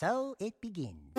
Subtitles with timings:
[0.00, 1.10] So it begins.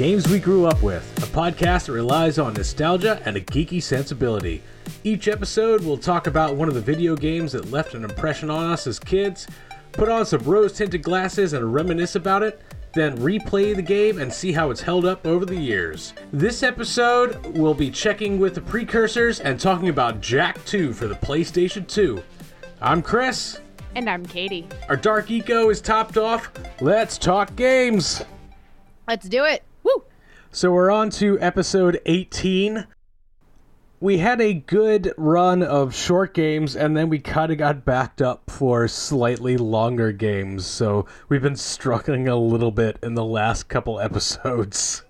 [0.00, 4.62] Games We Grew Up With, a podcast that relies on nostalgia and a geeky sensibility.
[5.04, 8.70] Each episode, we'll talk about one of the video games that left an impression on
[8.70, 9.46] us as kids,
[9.92, 12.62] put on some rose tinted glasses and reminisce about it,
[12.94, 16.14] then replay the game and see how it's held up over the years.
[16.32, 21.14] This episode, we'll be checking with the precursors and talking about Jak 2 for the
[21.16, 22.22] PlayStation 2.
[22.80, 23.60] I'm Chris.
[23.94, 24.66] And I'm Katie.
[24.88, 26.50] Our Dark Eco is topped off.
[26.80, 28.22] Let's talk games.
[29.06, 29.62] Let's do it.
[30.52, 32.86] So we're on to episode 18.
[34.00, 38.22] We had a good run of short games and then we kind of got backed
[38.22, 40.66] up for slightly longer games.
[40.66, 45.04] So we've been struggling a little bit in the last couple episodes.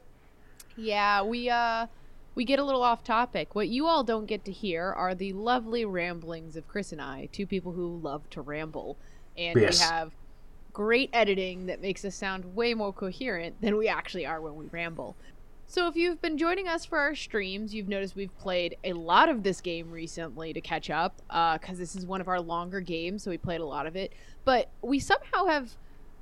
[0.77, 1.87] Yeah, we uh
[2.35, 3.55] we get a little off topic.
[3.55, 7.29] What you all don't get to hear are the lovely ramblings of Chris and I,
[7.33, 8.97] two people who love to ramble.
[9.37, 9.79] And Yes.
[9.81, 10.13] we have
[10.73, 14.67] great editing that makes us sound way more coherent than we actually are when we
[14.67, 15.17] ramble.
[15.67, 19.29] So if you've been joining us for our streams, you've noticed we've played a lot
[19.29, 22.81] of this game recently to catch up, uh, because this is one of our longer
[22.81, 24.13] games, so we played a lot of it.
[24.45, 25.71] But we somehow have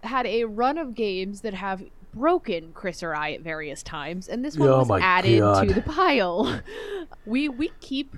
[0.03, 4.45] had a run of games that have broken Chris or I at various times, and
[4.45, 5.67] this one Oh was added God.
[5.67, 6.61] to the pile.
[7.27, 8.17] we we keep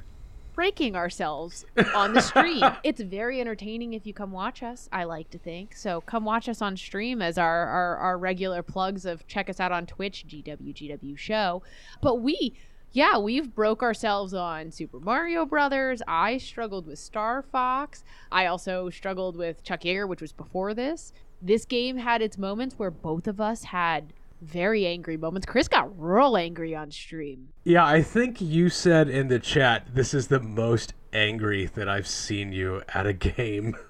[0.61, 2.63] breaking ourselves on the stream.
[2.85, 5.75] it's very entertaining if you come watch us, I like to think.
[5.75, 9.59] So come watch us on stream as our, our, our regular plugs of check us
[9.59, 11.63] out on Twitch, GWGW show.
[12.03, 12.53] But we
[12.93, 16.03] yeah, we've broke ourselves on Super Mario Brothers.
[16.07, 18.05] I struggled with Star Fox.
[18.31, 21.15] I also struggled with Chuck Yeager, which was before this.
[21.41, 25.47] This game had its moments where both of us had very angry moments.
[25.47, 27.49] Chris got real angry on stream.
[27.65, 32.07] Yeah, I think you said in the chat this is the most angry that I've
[32.07, 33.77] seen you at a game.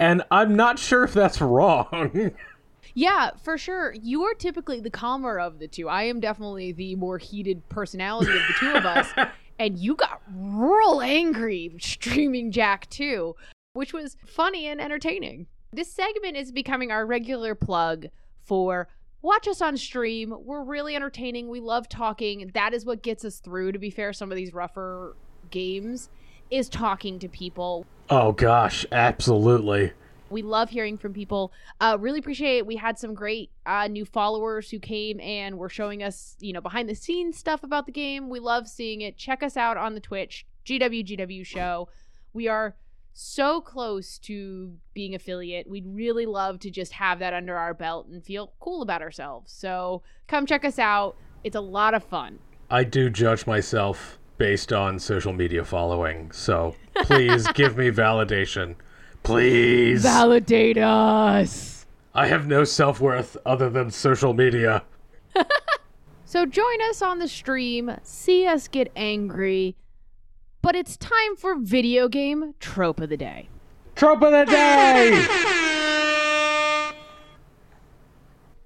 [0.00, 2.30] And I'm not sure if that's wrong.
[2.94, 3.94] Yeah, for sure.
[3.94, 5.88] You are typically the calmer of the two.
[5.88, 9.08] I am definitely the more heated personality of the two of us.
[9.60, 13.34] And you got real angry streaming Jak 2,
[13.72, 15.48] which was funny and entertaining.
[15.72, 18.06] This segment is becoming our regular plug
[18.44, 18.88] for
[19.22, 20.34] watch us on stream.
[20.44, 21.48] We're really entertaining.
[21.48, 22.50] We love talking.
[22.54, 25.16] That is what gets us through, to be fair, some of these rougher
[25.50, 26.08] games
[26.50, 27.84] is talking to people.
[28.10, 29.92] oh gosh, absolutely.
[30.30, 31.52] We love hearing from people.
[31.80, 32.58] Uh, really appreciate.
[32.58, 32.66] it.
[32.66, 36.60] We had some great uh, new followers who came and were showing us, you know,
[36.60, 38.28] behind the scenes stuff about the game.
[38.28, 39.16] We love seeing it.
[39.16, 41.88] Check us out on the Twitch GWGW show.
[42.34, 42.76] We are
[43.18, 45.68] so close to being affiliate.
[45.68, 49.52] We'd really love to just have that under our belt and feel cool about ourselves.
[49.52, 51.16] So come check us out.
[51.42, 52.38] It's a lot of fun.
[52.70, 58.76] I do judge myself based on social media following, so please give me validation.
[59.24, 60.02] Please.
[60.02, 61.86] Validate us.
[62.14, 64.84] I have no self worth other than social media.
[66.28, 69.76] So join us on the stream, see us get angry,
[70.62, 73.48] but it's time for video game trope of the day.
[73.94, 75.24] Trope of the day!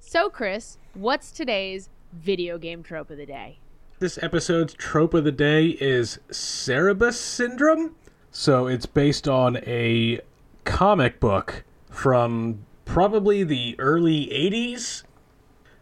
[0.01, 3.59] So, Chris, what's today's video game trope of the day?
[4.03, 7.95] this episode's trope of the day is Cerebus Syndrome.
[8.33, 10.21] So it's based on a
[10.65, 15.05] comic book from probably the early 80s.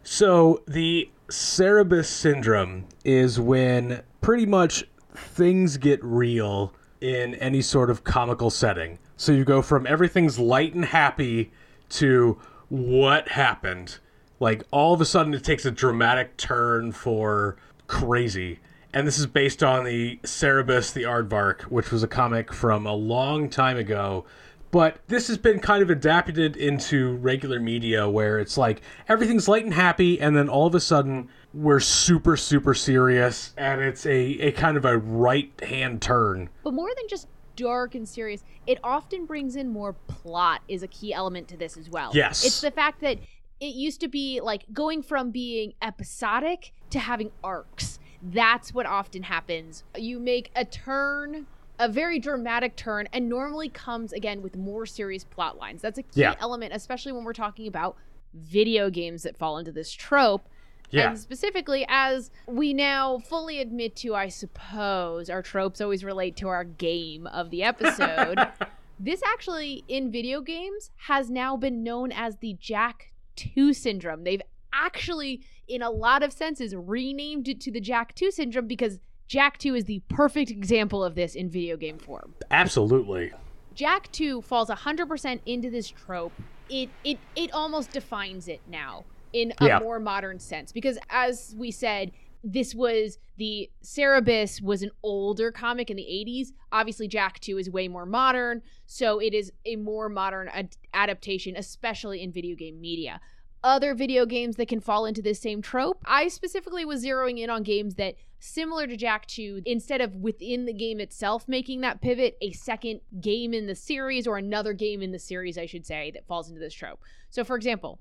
[0.03, 4.83] So the Cerebus Syndrome is when pretty much
[5.15, 8.99] things get real in any sort of comical setting.
[9.17, 11.51] So you go from everything's light and happy
[11.89, 12.39] to
[12.69, 13.97] what happened.
[14.39, 18.59] Like all of a sudden it takes a dramatic turn for crazy.
[18.93, 22.93] And this is based on the Cerebus the Aardvark, which was a comic from a
[22.93, 24.25] long time ago.
[24.71, 29.65] But this has been kind of adapted into regular media where it's like everything's light
[29.65, 34.15] and happy, and then all of a sudden we're super, super serious, and it's a,
[34.39, 36.49] a kind of a right hand turn.
[36.63, 37.27] But more than just
[37.57, 41.75] dark and serious, it often brings in more plot is a key element to this
[41.75, 42.11] as well.
[42.13, 42.45] Yes.
[42.45, 43.17] It's the fact that
[43.59, 47.99] it used to be like going from being episodic to having arcs.
[48.23, 49.83] That's what often happens.
[49.97, 51.47] You make a turn
[51.81, 55.81] a very dramatic turn and normally comes again with more serious plot lines.
[55.81, 56.35] That's a key Yeah.
[56.39, 57.97] element, especially when we're talking about
[58.33, 60.47] video games that fall into this trope.
[60.91, 61.09] Yeah.
[61.09, 66.49] And specifically, as we now fully admit to, I suppose, our tropes always relate to
[66.49, 68.37] our game of the episode.
[68.99, 74.23] this actually, in video games, has now been known as the Jak 2 syndrome.
[74.23, 74.41] They've
[74.73, 78.99] actually, in a lot of senses, renamed it to the Jak 2 syndrome because
[79.31, 82.33] Jak 2 is the perfect example of this in video game form.
[82.51, 83.31] Absolutely.
[83.73, 86.33] Jak 2 falls 100% into this trope.
[86.69, 89.79] It it it almost defines it now in a Yeah.
[89.79, 92.11] more modern sense because as we said
[92.43, 96.51] this was the Cerebus was an older comic in the 80s.
[96.73, 101.55] Obviously Jak 2 is way more modern, so it is a more modern ad- adaptation
[101.55, 103.21] especially in video game media.
[103.63, 105.99] Other video games that can fall into this same trope.
[106.05, 110.65] I specifically was zeroing in on games that similar to Jak 2, instead of within
[110.65, 115.01] the game itself making that pivot, a second game in the series or another game
[115.01, 116.99] in the series, I should say, that falls into this trope.
[117.29, 117.99] So, for example,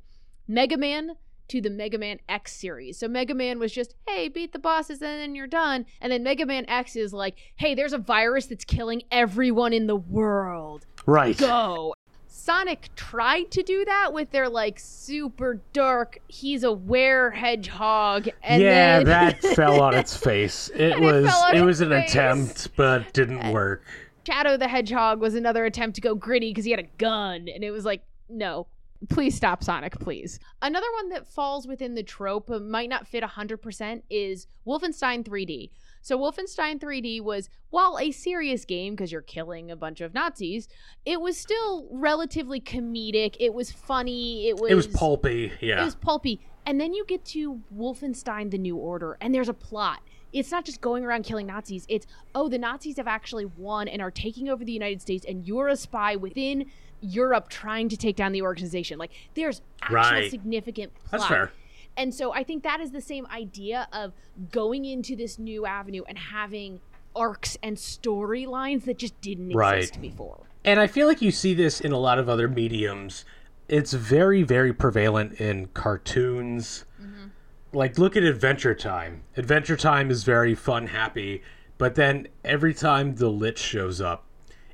[0.48, 1.12] Mega Man
[1.48, 2.98] to the Mega Man X series.
[2.98, 5.84] So, Mega Man was just, hey, beat the bosses and then you're done.
[6.00, 9.86] And then Mega Man X is like, hey, there's a virus that's killing everyone in
[9.86, 11.36] the world Right.
[11.36, 11.94] go.
[12.32, 18.28] Sonic tried to do that with their like super dark, he's a were hedgehog.
[18.42, 20.68] And yeah, then that fell on its face.
[20.74, 22.10] It And was on it was an face.
[22.10, 23.82] attempt, but didn't uh, work.
[24.26, 27.64] Shadow the Hedgehog was another attempt to go gritty because he had a gun, and
[27.64, 28.68] it was like, no,
[29.08, 30.38] please stop, Sonic, please.
[30.62, 35.70] Another one that falls within the trope, but might not fit 100%, is Wolfenstein 3D.
[36.02, 40.68] So, Wolfenstein 3D was, while a serious game because you're killing a bunch of Nazis,
[41.04, 43.36] it was still relatively comedic.
[43.38, 44.48] It was funny.
[44.48, 45.52] It was It was pulpy.
[45.60, 45.82] Yeah.
[45.82, 46.40] it was pulpy.
[46.66, 50.00] And then you get to Wolfenstein the New Order, and there's a plot.
[50.32, 51.84] It's not just going around killing Nazis.
[51.88, 55.44] It's, oh, the Nazis have actually won and are taking over the United States, and
[55.46, 56.66] you're a spy within
[57.00, 58.98] Europe trying to take down the organization.
[58.98, 60.30] Like, there's actual Right.
[60.30, 61.10] significant plot.
[61.12, 61.52] That's fair.
[62.00, 64.14] And so I think that is the same idea of
[64.50, 66.80] going into this new avenue and having
[67.14, 69.80] arcs and storylines that just didn't Right.
[69.80, 70.46] exist before.
[70.64, 73.26] And I feel like you see this in a lot of other mediums.
[73.68, 76.86] It's very, very prevalent in cartoons.
[76.98, 77.26] Mm-hmm.
[77.74, 79.22] Like, look at Adventure Time.
[79.36, 81.42] Adventure Time is very fun, happy,
[81.76, 84.24] but then every time the Lich shows up,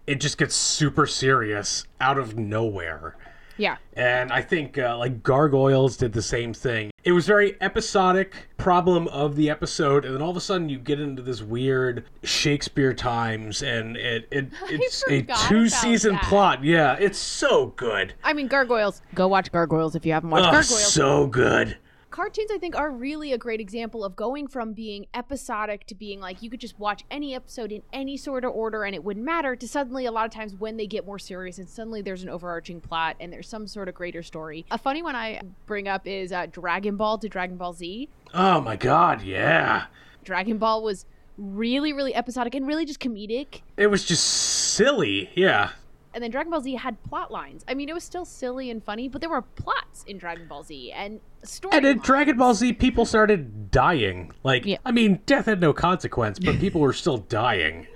[0.06, 3.16] it just gets super serious out of nowhere.
[3.58, 3.76] Yeah.
[3.94, 6.90] And I think uh, like Gargoyles did the same thing.
[7.04, 10.78] It was very episodic problem of the episode, and then all of a sudden you
[10.78, 16.24] get into this weird Shakespeare times, and it, it it's a two season that.
[16.24, 16.64] plot.
[16.64, 18.14] Yeah, it's so good.
[18.24, 19.02] I mean, Gargoyles.
[19.14, 20.92] Go watch Gargoyles if you haven't watched Oh, Gargoyles.
[20.92, 21.76] so good.
[22.10, 26.20] Cartoons i think are really a great example of going from being episodic to being
[26.20, 29.26] like you could just watch any episode in any sort of order and it wouldn't
[29.26, 32.22] matter to suddenly a lot of times when they get more serious and suddenly there's
[32.22, 35.88] an overarching plot and there's some sort of greater story a funny one i bring
[35.88, 39.86] up is uh, dragon ball to dragon ball z Oh my god, yeah.
[40.24, 41.06] dragon ball was
[41.38, 45.30] really really episodic and really just comedic It was just silly.
[45.34, 45.70] Yeah.
[46.16, 47.62] And then Dragon Ball Z had plot lines.
[47.68, 50.62] I mean, it was still silly and funny, but there were plots in Dragon Ball
[50.64, 51.76] Z and story.
[51.76, 54.32] And in Dragon Ball Z, people started dying.
[54.42, 54.78] Like, Yeah.
[54.86, 57.86] I mean, death had no consequence, but people were still dying.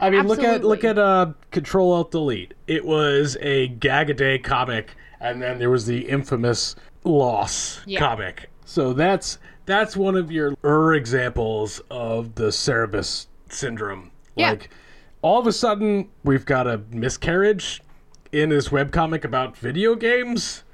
[0.00, 2.54] I mean, look at look at uh, Control Alt Delete.
[2.66, 6.74] It was a gag a day comic, and then there was the infamous
[7.04, 8.00] Loss Yeah.
[8.00, 8.50] comic.
[8.64, 14.10] So that's that's one of your er examples of the Cerebus syndrome.
[14.34, 14.56] Yeah.
[15.22, 17.82] Like, all of a sudden, we've got a miscarriage
[18.32, 20.64] in this webcomic about video games.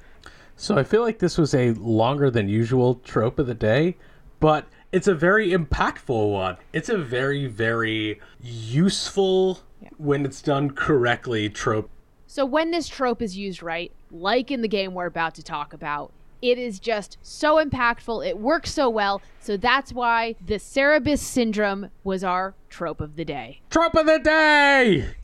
[0.55, 3.97] So I feel like this was a longer than usual trope of the day,
[4.39, 6.57] but it's a very impactful one.
[6.73, 9.59] It's a very, very useful,
[9.97, 11.89] when it's done correctly, trope.
[12.25, 15.73] So when this trope is used right, like in the game we're about to talk
[15.73, 16.11] about,
[16.41, 18.25] it is just so impactful.
[18.27, 19.21] It works so well.
[19.39, 23.61] So that's why the Cerebus syndrome was our trope of the day.
[23.69, 25.15] Trope of the day!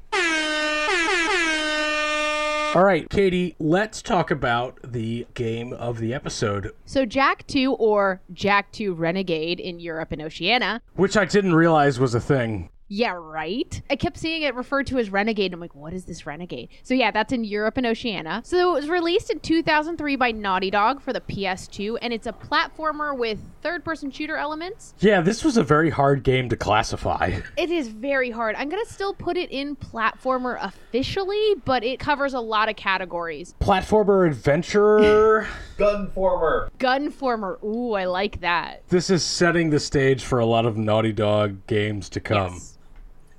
[2.76, 8.20] All right, Katie, let's talk about the game of the episode, So Jak 2 or
[8.34, 10.82] Jak 2 Renegade in Europe and Oceania.
[10.96, 12.70] which I didn't realize was a thing.
[12.90, 13.82] Yeah, right.
[13.90, 15.54] I kept seeing it referred to as Renegade.
[15.54, 16.70] I'm like, what is this Renegade?
[16.84, 18.42] So yeah, that's in Europe and Oceania.
[18.46, 22.34] So it was released in 2003 by Naughty Dog for the PS2, and it's a
[22.34, 24.94] platformer with third-person shooter elements.
[25.00, 27.40] Yeah, this was a very hard game to classify.
[27.58, 28.56] It is very hard.
[28.58, 33.56] I'm gonna still put it in platformer officially, but it covers a lot of categories.
[33.60, 35.48] Platformer adventure.
[35.78, 36.70] Gunformer.
[36.80, 37.64] Gunformer.
[37.64, 38.84] Ooh, I like that.
[38.90, 42.54] this is setting the stage for a lot of Naughty Dog games to come.
[42.54, 42.78] Yes.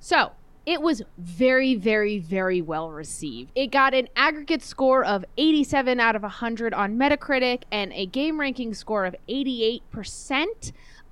[0.07, 0.33] So,
[0.67, 3.51] it was very, very, very well received.
[3.55, 8.39] It got an aggregate score of 87 out of 100 on Metacritic and a game
[8.39, 9.81] ranking score of 88%.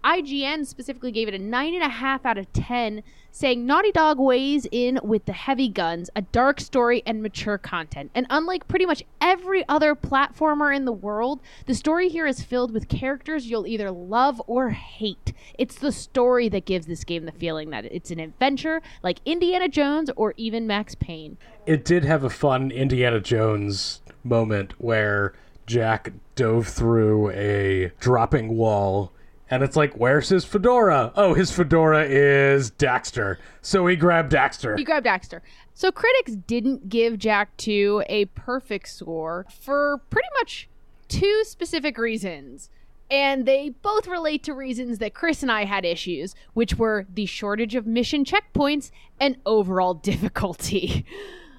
[0.03, 3.01] IGN specifically gave it a 9.5 out of 10,
[3.35, 8.11] saying Naughty Dog weighs in with the heavy guns, a dark story, and mature content.
[8.13, 12.71] And unlike pretty much every other platformer in the world, the story here is filled
[12.71, 15.33] with characters you'll either love or hate.
[15.57, 19.67] It's the story that gives this game the feeling that it's an adventure like Indiana
[19.67, 21.37] Jones or even Max Payne.
[21.65, 25.33] It did have a fun Indiana Jones moment where
[25.65, 29.11] Jak dove through a dropping wall
[29.49, 31.11] and it's like, where's his fedora?
[31.15, 33.37] Oh, his fedora is Daxter.
[33.61, 34.77] So he grabbed Daxter.
[34.77, 35.41] He grabbed Daxter.
[35.73, 40.69] So critics didn't give Jak 2 a perfect score for pretty much
[41.07, 42.69] two specific reasons.
[43.11, 47.25] And they both relate to reasons that Chris and I had issues, which were the
[47.25, 51.05] shortage of mission checkpoints and overall difficulty.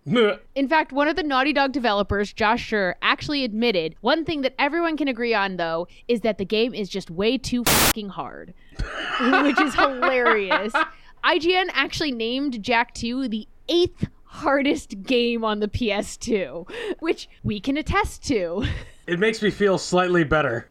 [0.55, 4.55] In fact, one of the Naughty Dog developers, Josh Scherr, actually admitted one thing that
[4.59, 8.53] everyone can agree on, though, is that the game is just way too fucking hard,
[9.43, 10.75] which is hilarious.
[11.25, 16.69] IGN actually named Jak 2 the eighth hardest game on the PS2,
[16.99, 18.65] which we can attest to.
[19.07, 20.71] It makes me feel slightly better.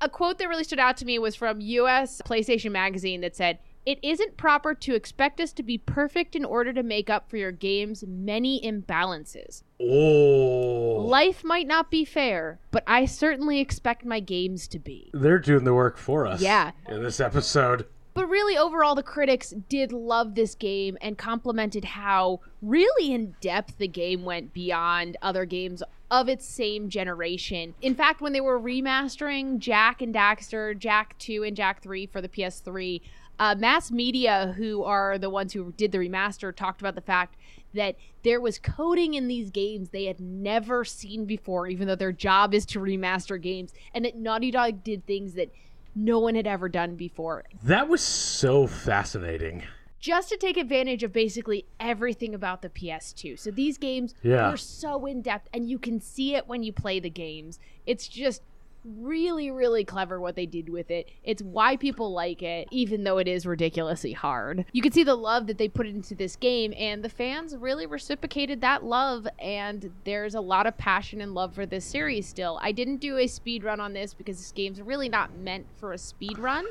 [0.00, 3.60] A quote that really stood out to me was from US PlayStation Magazine that said,
[3.84, 7.36] it isn't proper to expect us to be perfect in order to make up for
[7.36, 9.62] your game's many imbalances.
[9.80, 11.04] Oh.
[11.04, 15.10] Life might not be fair, but I certainly expect my games to be.
[15.12, 16.40] They're doing the work for us.
[16.40, 16.72] Yeah.
[16.88, 17.86] In this episode.
[18.14, 23.78] But really, overall, the critics did love this game and complimented how really in depth
[23.78, 27.74] the game went beyond other games of its same generation.
[27.80, 32.20] In fact, when they were remastering Jak and Daxter, Jak 2 and Jak 3 for
[32.20, 33.00] the PS3,
[33.38, 37.36] uh, Mass Media, who are the ones who did the remaster, talked about the fact
[37.74, 42.12] that there was coding in these games they had never seen before, even though their
[42.12, 45.50] job is to remaster games, and that Naughty Dog did things that
[45.94, 47.44] no one had ever done before.
[47.64, 49.62] That was so fascinating.
[49.98, 53.38] Just to take advantage of basically everything about the PS2.
[53.38, 54.50] So these games Yeah.
[54.50, 57.58] were so in depth, and you can see it when you play the games.
[57.86, 58.42] It's just
[58.84, 61.08] really, really clever what they did with it.
[61.22, 64.64] It's why people like it, even though it is ridiculously hard.
[64.72, 67.86] You can see the love that they put into this game, and the fans really
[67.86, 72.58] reciprocated that love, and there's a lot of passion and love for this series still.
[72.62, 75.92] I didn't do a speed run on this because this game's really not meant for
[75.92, 76.64] a speed run.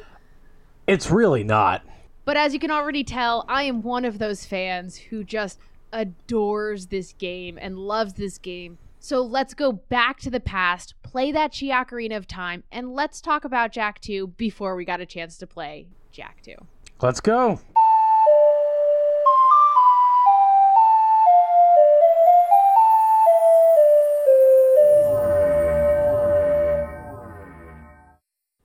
[0.87, 1.83] It's really not.
[2.25, 5.59] But as you can already tell, I am one of those fans who just
[5.93, 8.77] adores this game and loves this game.
[9.03, 13.45] So let's go back to the past, play that Ocarina of Time, and let's talk
[13.45, 16.53] about Jak 2 before we got a chance to play Jak 2.
[17.01, 17.59] Let's go.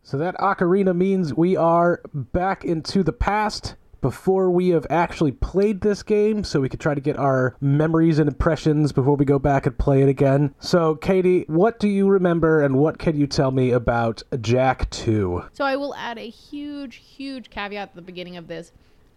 [0.02, 5.80] So that ocarina means we are back into the past before we have actually played
[5.80, 9.38] this game, so we could try to get our memories and impressions before we go
[9.38, 10.54] back and play it again.
[10.60, 15.44] So, Katie, what do you remember and what can you tell me about Jak 2?
[15.52, 18.72] So I will add a huge, huge caveat at the beginning of this.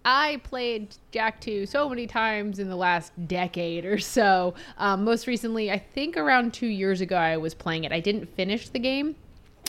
[0.06, 4.54] I played Jak 2 so many times in the last decade or so.
[4.78, 7.92] Um, most recently, I think around two years ago, I was playing it.
[7.92, 9.16] I didn't finish the game,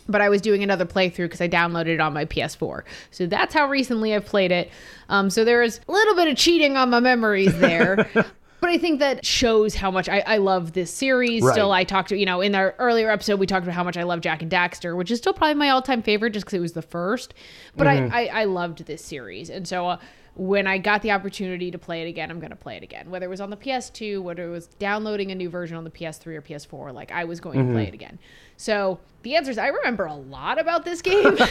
[0.08, 2.82] but I was doing another playthrough because I downloaded it on my PS4.
[3.10, 4.70] So that's how recently I've played it.
[5.08, 8.08] Um, so there is a little bit of cheating on my memories there.
[8.60, 11.42] But I think that shows how much I, I love this series.
[11.42, 11.52] Right.
[11.52, 13.96] Still, I talked to, you know, in our earlier episode, we talked about how much
[13.96, 16.58] I love Jak and Daxter, which is still probably my all time favorite just because
[16.58, 17.32] it was the first.
[17.74, 19.48] But I, I, I loved this series.
[19.48, 19.98] And so uh,
[20.40, 23.10] when I got the opportunity to play it again, I'm going to play it again.
[23.10, 25.90] Whether it was on the PS2, whether it was downloading a new version on the
[25.90, 27.88] PS3 or PS4, like I was going to play mm-hmm.
[27.88, 28.18] it again.
[28.56, 31.36] So the answer is I remember a lot about this game.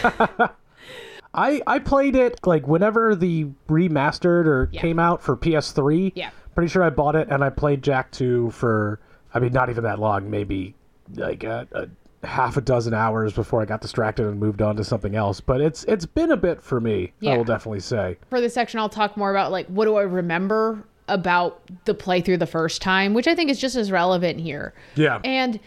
[1.36, 4.82] I I played it like whenever the remastered or Yeah.
[4.82, 6.14] came out for PS3.
[6.16, 6.32] Yeah.
[6.56, 9.00] Pretty sure I bought it and I played Jak 2 for
[9.36, 10.74] I mean not even that long, maybe
[11.14, 11.88] like a, a
[12.24, 15.40] half a dozen hours before I got distracted and moved on to something else.
[15.40, 17.14] But it's it's been a bit for me.
[17.26, 18.18] I will definitely say.
[18.30, 22.38] for this section, I'll talk more about like what do I remember about the playthrough
[22.40, 24.74] the first time, which I think is just as relevant here.
[24.96, 25.20] Yeah.
[25.24, 25.60] And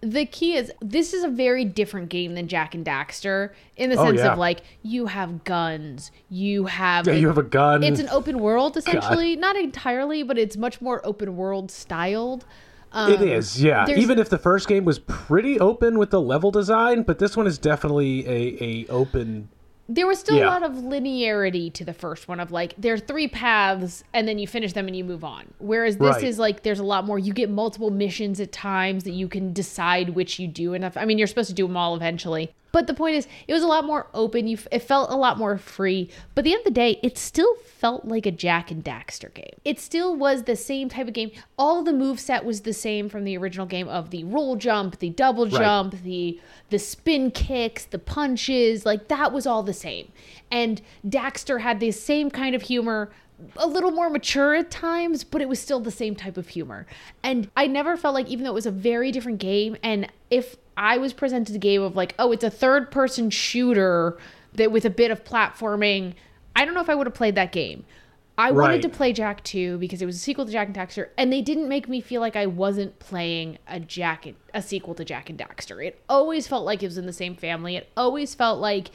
[0.00, 3.96] the key is this is a very different game than Jak and Daxter in the
[3.96, 4.32] Oh, sense yeah.
[4.32, 7.84] of like you have guns, you have Yeah, you have a gun.
[7.84, 12.44] it's an open world essentially, not entirely, but it's much more open world styled.
[12.92, 13.88] Um, it is, yeah.
[13.88, 17.46] Even if the first game was pretty open with the level design, but this one
[17.46, 19.48] is definitely a, a open
[19.88, 20.44] there was still Yeah.
[20.46, 24.28] a lot of linearity to the first one of like there are three paths and
[24.28, 26.22] then you finish them and you move on whereas this Right.
[26.24, 29.52] is like there's a lot more you get multiple missions at times that you can
[29.52, 32.86] decide which you do enough i mean you're supposed to do them all eventually but
[32.86, 34.48] the point is it was a lot more open.
[34.48, 36.10] You it felt a lot more free.
[36.34, 39.32] But at the end of the day it still felt like a jak and daxter
[39.32, 39.54] game.
[39.64, 41.30] It still was the same type of game.
[41.58, 44.98] All the move set was the same from the original game of the roll jump
[44.98, 50.10] the double jump the the spin kicks the punches like that was all the same.
[50.50, 53.10] And daxter had the same kind of humor
[53.56, 56.86] a little more mature at times, but it was still the same type of humor.
[57.22, 60.56] And I never felt like, even though it was a very different game, and if
[60.76, 64.18] I was presented a game of like, oh, it's a third person shooter
[64.54, 66.14] that with a bit of platforming,
[66.54, 67.84] I don't know if I would have played that game.
[68.38, 71.10] I wanted to play Jak 2 because it was a sequel to Jak and Daxter,
[71.18, 74.94] and they didn't make me feel like I wasn't playing a Jak and, a sequel
[74.94, 75.84] to Jak and Daxter.
[75.84, 77.76] It always felt like it was in the same family.
[77.76, 78.90] It always felt like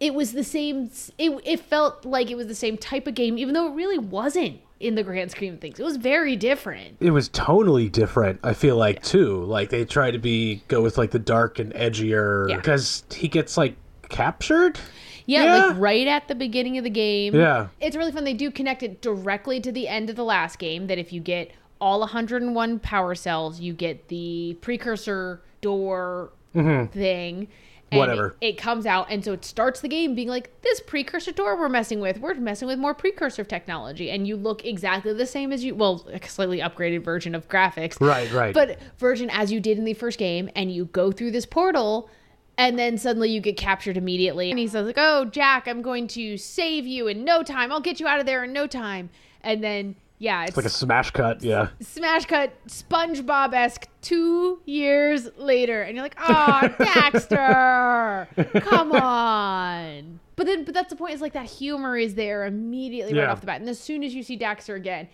[0.00, 3.38] it was the same it, it felt like it was the same type of game
[3.38, 6.96] even though it really wasn't in the grand scheme of things it was very different
[7.00, 8.38] It was totally different.
[8.44, 9.42] I feel like too.
[9.44, 12.56] Like they try to be go with like the dark and edgier Yeah.
[12.56, 13.74] because he gets like
[14.08, 14.78] captured.
[15.26, 15.66] yeah, Yeah.
[15.66, 17.68] like right at the beginning of the game Yeah.
[17.80, 20.86] it's really fun they do connect it directly to the end of the last game
[20.86, 26.86] that if you get all 101 power cells you get the precursor door mm-hmm.
[26.96, 27.48] thing and
[27.90, 28.36] Whatever.
[28.40, 31.58] It, it comes out, and so it starts the game being like, this precursor door
[31.58, 34.10] we're messing with, we're messing with more precursor technology.
[34.10, 38.00] And you look exactly the same as you, well, a slightly upgraded version of graphics.
[38.00, 38.52] Right, right.
[38.52, 42.10] But version as you did in the first game, and you go through this portal,
[42.58, 44.50] and then suddenly you get captured immediately.
[44.50, 47.72] And he says, like, oh, Jak, I'm going to save you in no time.
[47.72, 49.10] I'll get you out of there in no time.
[49.40, 51.42] And then, yeah, it's Like a smash cut.
[51.42, 51.68] Yeah.
[51.80, 60.20] smash cut SpongeBob esque two years later, and you're like, oh, Daxter, come on.
[60.36, 61.14] But then, but that's the point.
[61.14, 63.30] Is like that humor is there immediately right Yeah.
[63.32, 65.08] off the bat, and as soon as you see Daxter again,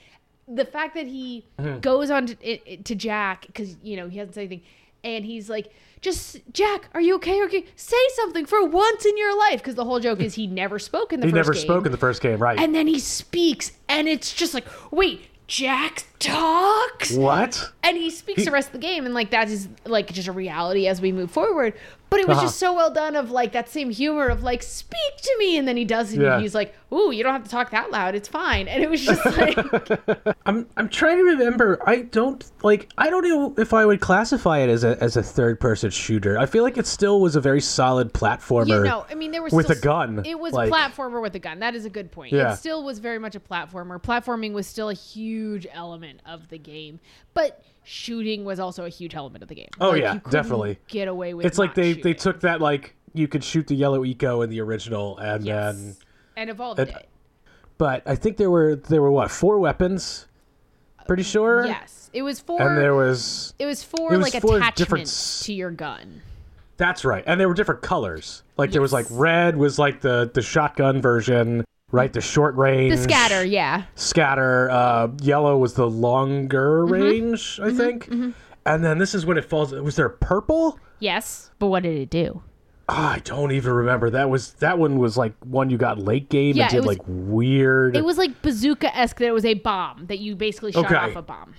[0.49, 1.81] the fact that he Mm-hmm.
[1.81, 4.63] goes on to, it, it- to Jak because you know he hasn't said anything,
[5.05, 5.71] and he's like,
[6.01, 7.43] just Jak, are you okay?
[7.45, 10.79] Okay, say something for once in your life, because the whole joke is he never
[10.79, 11.63] spoke in the He first never game.
[11.63, 12.59] spoke in the first game, right?
[12.59, 17.71] and then he speaks, and it's just like, wait, Jak talks what?
[17.83, 20.27] and he speaks He- the rest of the game and like that is like just
[20.27, 21.75] a reality as we move forward
[22.09, 22.47] but it was Uh-huh.
[22.47, 25.69] just so well done of like that same humor of like speak to me and
[25.69, 26.35] then he does it Yeah.
[26.35, 28.89] and he's like ooh you don't have to talk that loud it's fine and it
[28.89, 29.59] was just like
[30.47, 31.79] I'm I'm trying to remember.
[31.87, 32.91] I don't like.
[32.99, 36.39] I don't know if I would classify it as a as a third person shooter.
[36.39, 38.69] I feel like it still was a very solid platformer.
[38.69, 41.35] you know i mean there was with still, a gun, it was like- platformer with
[41.35, 42.53] a gun that is a good point Yeah.
[42.53, 46.59] it still was very much a platformer platforming was still a huge element of the
[46.59, 47.01] game
[47.33, 50.79] but shooting was also a huge element of the game Oh, Like, yeah, you definitely.
[50.89, 52.15] get away with it's like not they they shooting.
[52.17, 55.77] took that like you could shoot the yellow eco in the original, and yes.
[55.77, 55.97] then
[56.37, 57.09] and evolved it- it
[57.79, 60.27] but I think there were there were what four weapons,
[61.07, 61.67] pretty sure.
[61.67, 62.63] Yes, it was four.
[62.63, 66.23] And there was it was four it was like for attachments different to your gun.
[66.77, 68.43] that's right, and there were different colors.
[68.57, 72.13] Like there was like red was like the the shotgun version, right?
[72.13, 73.83] The short range, The scatter, yeah.
[73.97, 74.71] scatter.
[74.71, 76.93] Uh, yellow was the longer Mm-hmm.
[76.93, 78.09] range, I think.
[78.67, 79.73] And then this is when it falls.
[79.73, 80.79] Was there purple?
[81.01, 82.41] Yes, but what did it do?
[82.89, 84.11] Ah, I don't even remember.
[84.11, 86.87] That was that one was like one you got late game Yeah, and it did
[86.87, 87.97] was- like weird.
[87.97, 89.19] It was like bazooka esque.
[89.19, 90.95] That it was a bomb that you basically shot Okay.
[90.95, 91.55] off a bomb,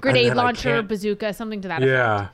[0.00, 1.90] grenade launcher, bazooka, something to that effect.
[1.90, 2.28] yeah,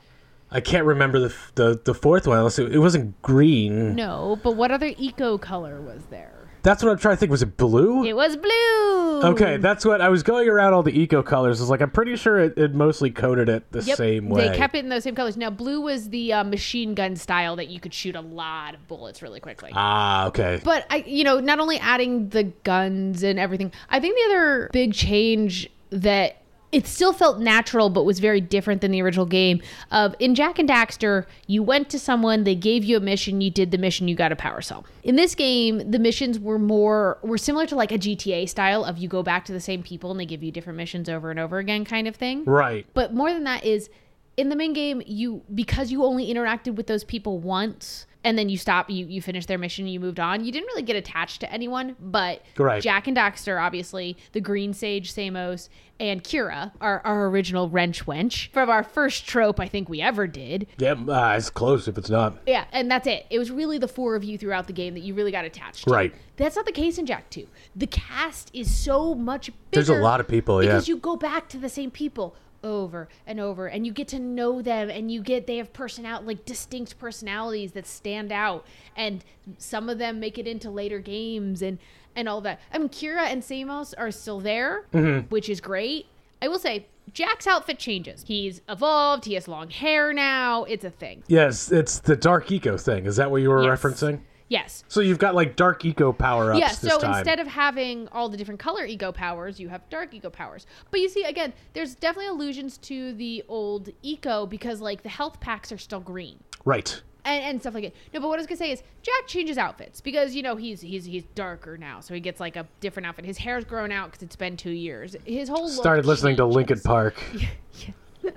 [0.51, 2.37] I can't remember the the the fourth one.
[2.37, 3.95] Unless it, it wasn't green.
[3.95, 6.33] No, but what other eco color was there?
[6.67, 7.31] That's what I'm trying to think.
[7.31, 8.03] Was it blue?
[8.03, 9.23] It was blue.
[9.23, 11.61] Okay, that's what I was going around all the eco colors.
[11.61, 14.49] I was like, I'm pretty sure it, it mostly coated it the Yep, same way.
[14.49, 15.37] They kept it in those same colors.
[15.37, 18.85] Now, blue was the uh, machine gun style that you could shoot a lot of
[18.89, 19.71] bullets really quickly.
[19.73, 20.59] ah, okay.
[20.61, 24.69] But I, you know, not only adding the guns and everything, I think the other
[24.73, 29.61] big change that it still felt natural but was very different than the original game
[29.91, 33.49] of in Jak and Daxter, you went to someone, they gave you a mission, you
[33.49, 34.85] did the mission, you got a power cell.
[35.03, 38.97] In this game, the missions were more were similar to like a GTA style of
[38.97, 41.39] you go back to the same people and they give you different missions over and
[41.39, 42.43] over again kind of thing.
[42.45, 42.85] Right.
[42.93, 43.89] But more than that is
[44.37, 48.49] in the main game, you because you only interacted with those people once and then
[48.49, 50.45] you stop, you you finished their mission, you moved on.
[50.45, 52.81] You didn't really get attached to anyone, but Right.
[52.81, 55.69] Jak and Daxter, obviously, the Green Sage, Samos,
[55.99, 60.27] and Keira, our, our original wrench wench from our first trope I think we ever
[60.27, 60.67] did.
[60.77, 62.37] Yeah, uh, it's close if it's not.
[62.45, 63.25] Yeah, and that's it.
[63.31, 65.85] It was really the four of you throughout the game that you really got attached
[65.85, 65.89] to.
[65.89, 66.13] Right.
[66.35, 67.47] That's not the case in Jak 2.
[67.75, 69.55] The cast is so much bigger.
[69.71, 70.71] There's a lot of people, yeah.
[70.71, 74.19] Because you go back to the same people over and over and you get to
[74.19, 78.65] know them and you get they have personality like distinct personalities that stand out
[78.95, 79.23] and
[79.57, 81.77] some of them make it into later games and
[82.15, 85.27] and all that i mean keira and samos are still there mm-hmm.
[85.29, 86.07] which is great
[86.41, 90.89] i will say jak's outfit changes he's evolved he has long hair now it's a
[90.89, 93.05] thing Yes, it's the dark eco thing.
[93.05, 93.79] Is that what you were Yes.
[93.81, 94.21] referencing?
[94.49, 98.29] Yes So you've got like dark eco power ups yeah, so instead of having all
[98.29, 100.65] the different color eco powers, you have dark eco powers.
[100.91, 105.39] But you see, again, there's definitely allusions to the old eco because, like, the health
[105.39, 106.39] packs are still green.
[106.65, 107.01] right.
[107.25, 107.95] And, and stuff like it.
[108.13, 110.79] No, but what I was gonna say is Jak changes outfits because you know he's
[110.79, 113.25] he's he's darker now, so he gets like a different outfit.
[113.25, 115.13] His hair's grown out because it's been two years.
[115.25, 116.45] His whole look Started listening to.
[116.45, 117.21] Linkin Park.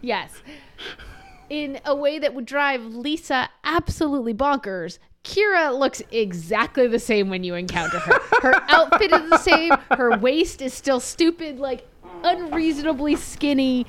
[0.00, 0.32] Yes.
[1.48, 4.98] In a way that would drive Lisa absolutely bonkers.
[5.26, 8.18] Keira looks exactly the same when you encounter her.
[8.42, 9.72] Her outfit is the same.
[9.90, 11.86] Her waist is still stupid, like
[12.22, 13.86] unreasonably skinny.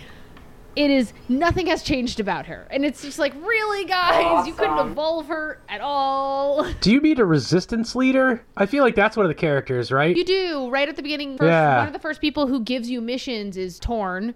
[0.76, 2.67] It is nothing has changed about her.
[2.69, 4.45] And it's just like, really, guys?
[4.47, 6.71] You couldn't evolve her at all.
[6.82, 8.43] Do you meet a resistance leader?
[8.56, 10.15] I feel like that's one of the characters, right?
[10.15, 10.69] You do.
[10.69, 11.78] Right at the beginning, first, Yeah.
[11.80, 14.36] one of the first people who gives you missions is Torn.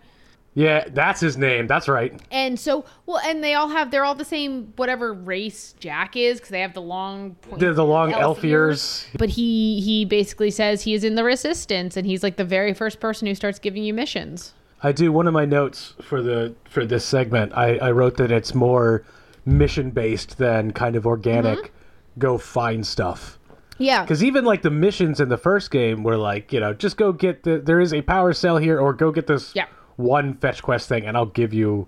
[0.54, 1.68] Yeah, that's his name.
[1.68, 2.20] That's right.
[2.30, 6.40] And so, well, and they all have, they're all the same, whatever race Jak is,
[6.40, 9.08] because they have the long, point, The, the long elf elf ears.
[9.18, 12.74] But he he basically says he is in the resistance, and he's like the very
[12.74, 14.54] first person who starts giving you missions.
[14.84, 17.54] I do one of my notes for the for this segment.
[17.56, 19.06] I, I wrote that it's more
[19.46, 21.60] mission based than kind of organic.
[21.60, 22.20] Mm-hmm.
[22.20, 23.40] Go find stuff.
[23.78, 26.98] Yeah, Because even like the missions in the first game were like, you know, just
[26.98, 29.66] go get the there is a power cell here, or go get this Yeah.
[30.02, 31.88] One fetch quest thing, and I'll give you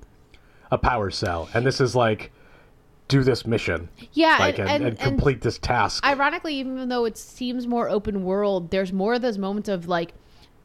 [0.72, 1.50] a power cell.
[1.54, 2.32] And this is like,
[3.08, 6.06] do this mission, yeah, like, and, and, and, and complete this task.
[6.06, 10.14] ironically, even though it seems more open world, there's more of those moments of like.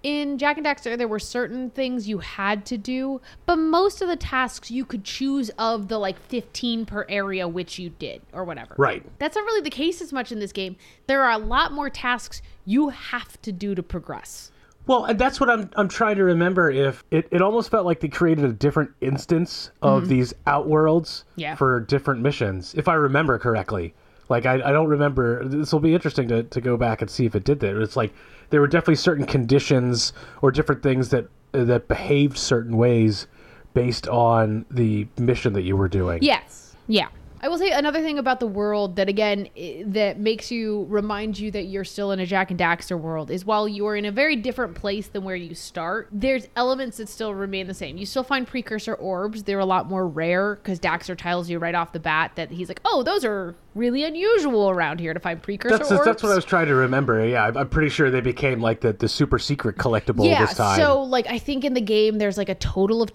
[0.05, 4.07] In Jak and Daxter, there were certain things you had to do, but most of
[4.07, 8.45] the tasks you could choose of the like 15 per area, which you did, or
[8.45, 8.77] whatever.
[8.79, 9.05] right.
[9.19, 10.77] That's not really the case as much in this game.
[11.09, 14.53] There are a lot more tasks you have to do to progress.
[14.89, 16.71] Well, and that's what I'm I'm trying to remember.
[16.71, 21.41] If it, it almost felt like they created a different instance of these outworlds Mm-hmm.
[21.41, 21.55] Yeah.
[21.55, 23.95] for different missions, if I remember correctly.
[24.29, 25.45] Like I, I don't remember.
[25.45, 27.81] This will be interesting to, to go back and see if it did that.
[27.81, 28.13] It's like
[28.51, 33.27] there were definitely certain conditions or different things that that behaved certain ways
[33.75, 36.23] based on the mission that you were doing.
[36.23, 36.75] Yes.
[36.89, 37.09] Yeah.
[37.41, 39.49] I will say another thing about the world that again
[39.87, 43.45] that makes you remind you that you're still in a Jak and Daxter world is
[43.45, 47.35] while you're in a very different place than where you start, there's elements that still
[47.35, 47.97] remain the same.
[47.97, 49.45] You still find precursor orbs.
[49.45, 52.69] They're a lot more rare because Daxter tells you right off the bat that he's
[52.69, 56.33] like, "Oh, those are really unusual around here to find precursor That's, orbs." that's what
[56.33, 57.25] I was trying to remember.
[57.27, 60.79] Yeah, I'm, pretty sure they became like the, the super secret collectible yeah, this time.
[60.79, 63.13] so like I think in the game there's like a total of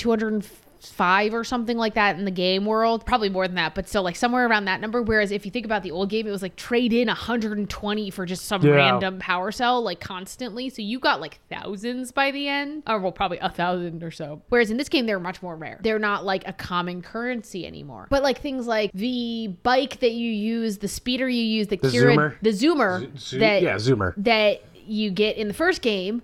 [0.94, 3.06] 205 or something like that in the game world.
[3.06, 5.02] Probably more than that, but still like somewhere around that number.
[5.02, 8.26] Whereas if you think about the old game, it was like trade in 120 for
[8.26, 8.72] just some Yeah.
[8.74, 10.70] random power cell like constantly.
[10.70, 14.42] So you got like thousands by the end, or well probably a thousand or so.
[14.50, 15.80] Whereas in this game they're much more rare.
[15.82, 18.08] They're not like a common currency anymore.
[18.10, 21.88] But like things like the bike that you use, the speeder you use, the, The
[21.88, 22.36] Keira, Zoomer?
[22.42, 24.14] the zoomer Zo- that yeah, Zoomer.
[24.18, 26.22] that you get in the first game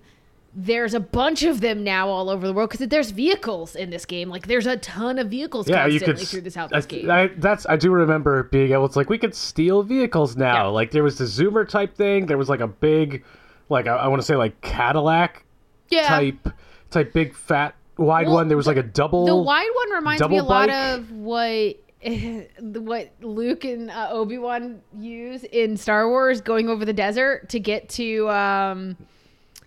[0.52, 4.04] there's a bunch of them now all over the world because there's vehicles in this
[4.04, 6.28] game like there's a ton of vehicles yeah, you constantly could.
[6.28, 8.84] through this out I, this game I, that's I do remember being able.
[8.86, 10.64] It's like we could steal vehicles now.
[10.64, 10.70] Yeah.
[10.70, 12.26] Like there was the Zoomer type thing.
[12.26, 13.24] There was like a big,
[13.68, 15.44] like I, I want to say like Cadillac
[15.88, 16.48] yeah type
[16.90, 18.48] type big fat wide Well, one.
[18.48, 19.26] There was like a double.
[19.26, 20.98] the wide one reminds me a lot bike?
[20.98, 21.76] of what
[22.60, 27.60] what Luke and uh, Obi Wan use in Star Wars, going over the desert to
[27.60, 28.96] get to um,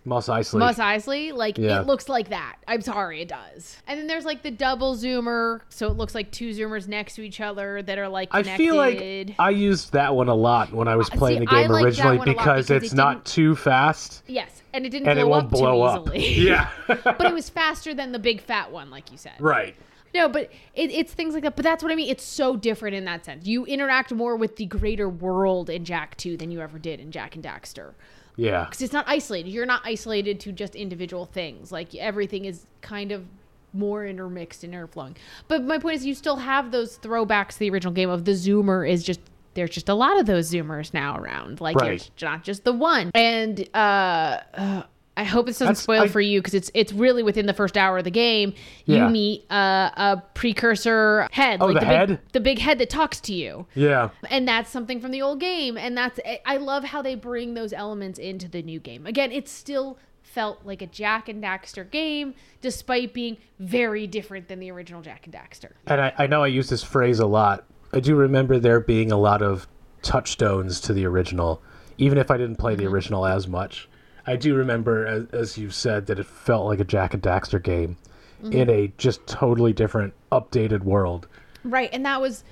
[0.06, 0.58] Mos Eisley.
[0.58, 1.32] Mos Eisley.
[1.32, 1.80] Like Yeah.
[1.80, 2.56] it looks like that.
[2.68, 3.78] I'm sorry, it does.
[3.86, 7.22] And then there's like the double zoomer, so it looks like two zoomers next to
[7.22, 10.88] each other that are like I feel like I used that one a lot when
[10.88, 12.96] I was see, playing the game like originally one a lot because, because it's it
[12.96, 16.16] not too fast yes, and it didn't and blow it won't up blow too up.
[16.16, 16.34] easily.
[16.48, 16.68] Yeah.
[16.86, 19.34] but it was faster than the big fat one, like you said.
[19.40, 19.74] right.
[20.14, 21.56] No, but it, it's things like that.
[21.56, 22.08] But that's what I mean.
[22.08, 23.46] It's so different in that sense.
[23.46, 27.10] You interact more with the greater world in Jak 2 than you ever did in
[27.10, 27.94] Jak and Daxter.
[28.36, 28.64] Yeah.
[28.64, 29.50] Because it's not isolated.
[29.50, 31.70] You're not isolated to just individual things.
[31.70, 33.24] Like everything is kind of
[33.72, 35.16] more intermixed and interflowing.
[35.48, 38.32] But my point is, you still have those throwbacks to the original game of the
[38.32, 39.20] zoomer is just.
[39.54, 41.60] There's just a lot of those zoomers now around.
[41.60, 41.86] Like Right.
[42.00, 43.12] there's not just the one.
[43.14, 44.82] And uh, uh
[45.16, 47.52] I hope this doesn't That's- spoil I- for you because it's it's really within the
[47.54, 48.52] first hour of the game.
[48.84, 49.08] You Yeah.
[49.08, 52.18] meet uh, a precursor head, Oh, like the big, head?
[52.32, 54.10] the big head that talks to you Yeah.
[54.30, 57.72] and that's something from the old game and that's i love how they bring those
[57.72, 62.34] elements into the new game again it's still felt like a Jak and Daxter game,
[62.60, 65.72] despite being very different than the original Jak and Daxter.
[65.86, 67.64] And I, I know I use this phrase a lot.
[67.92, 69.68] I do remember there being a lot of
[70.02, 71.62] touchstones to the original,
[71.98, 73.88] even if I didn't play the original as much.
[74.26, 77.62] I do remember, as, as you've said, that it felt like a Jak and Daxter
[77.62, 77.96] game
[78.42, 78.52] mm-hmm.
[78.52, 81.28] in a just totally different, updated world.
[81.62, 82.44] Right, and that was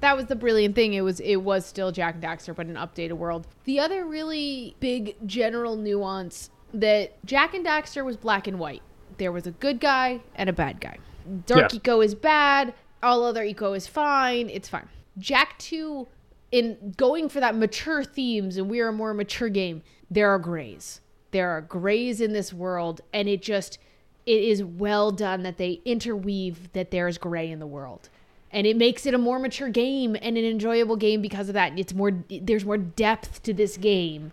[0.00, 0.94] that was the brilliant thing.
[0.94, 3.46] It was it was still Jak and Daxter, but an updated world.
[3.64, 8.82] The other really big general nuance that Jak and Daxter was black and white.
[9.16, 10.98] There was a good guy and a bad guy.
[11.46, 11.76] Dark Yeah.
[11.76, 12.74] eco is bad.
[13.02, 14.48] All other eco is fine.
[14.50, 14.88] It's fine.
[15.18, 16.06] Jak two,
[16.52, 19.82] in going for that mature themes, and we're a more mature game.
[20.10, 21.00] There are grays.
[21.30, 23.78] There are grays in this world, and it just
[24.26, 28.10] it is well done that they interweave that there's gray in the world
[28.50, 31.78] and it makes it a more mature game and an enjoyable game because of that
[31.78, 32.12] it's more
[32.42, 34.32] there's more depth to this game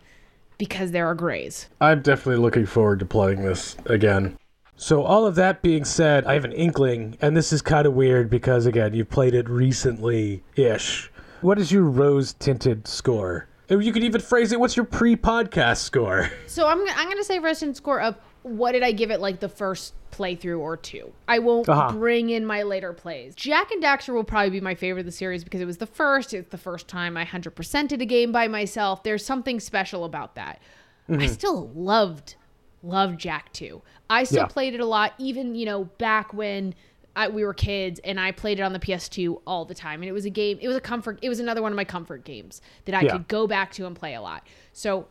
[0.58, 4.38] because there are grays I'm definitely looking forward to playing this again.
[4.78, 7.94] So, all of that being said, I have an inkling, and this is kind of
[7.94, 11.10] weird because, again, you've played it recently ish.
[11.40, 13.48] What is your rose tinted score?
[13.70, 16.30] You could even phrase it what's your pre podcast score?
[16.48, 19.40] so i'm, I'm going to say resident score of what did i give it like
[19.40, 21.92] the first playthrough or two i won't Uh-huh.
[21.92, 25.12] bring in my later plays jak and daxter will probably be my favorite of the
[25.12, 28.32] series because it was the first it's the first time i 100% did a game
[28.32, 30.62] by myself there's something special about that
[31.10, 31.22] Mm-hmm.
[31.22, 32.36] i still loved
[32.82, 33.82] loved Jak 2.
[34.12, 34.46] I still Yeah.
[34.46, 36.76] played it a lot, even, you know, back when
[37.16, 40.02] I, we were kids and I played it on the PS2 all the time.
[40.02, 41.86] And it was a game, it was a comfort, it was another one of my
[41.86, 43.12] comfort games that I Yeah.
[43.14, 44.46] could go back to and play a lot.
[44.74, 45.08] So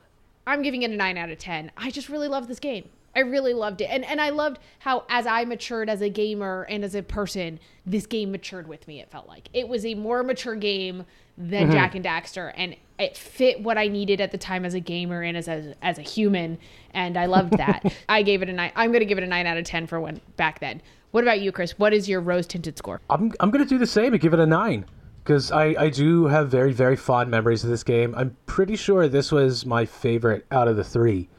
[0.46, 1.70] I'm giving it a 9 out of 10.
[1.76, 2.88] I just really love this game.
[3.16, 3.84] I really loved it.
[3.90, 7.60] And and I loved how as I matured as a gamer and as a person,
[7.86, 9.48] this game matured with me, it felt like.
[9.52, 11.04] It was a more mature game
[11.36, 11.72] than mm-hmm.
[11.72, 15.22] Jak and Daxter and it fit what I needed at the time as a gamer
[15.22, 16.58] and as a, as a human
[16.92, 17.92] and I loved that.
[18.08, 18.72] I gave it a 9.
[18.76, 20.80] I'm going to give it a 9 out of 10 for when back then.
[21.10, 21.78] What about you, Chris?
[21.78, 23.00] What is your rose tinted score?
[23.10, 24.84] I'm, I'm going to do the same and give it a 9.
[25.22, 28.14] Because I, I do have very, very fond memories of this game.
[28.14, 31.30] I'm pretty sure this was my favorite out of the three.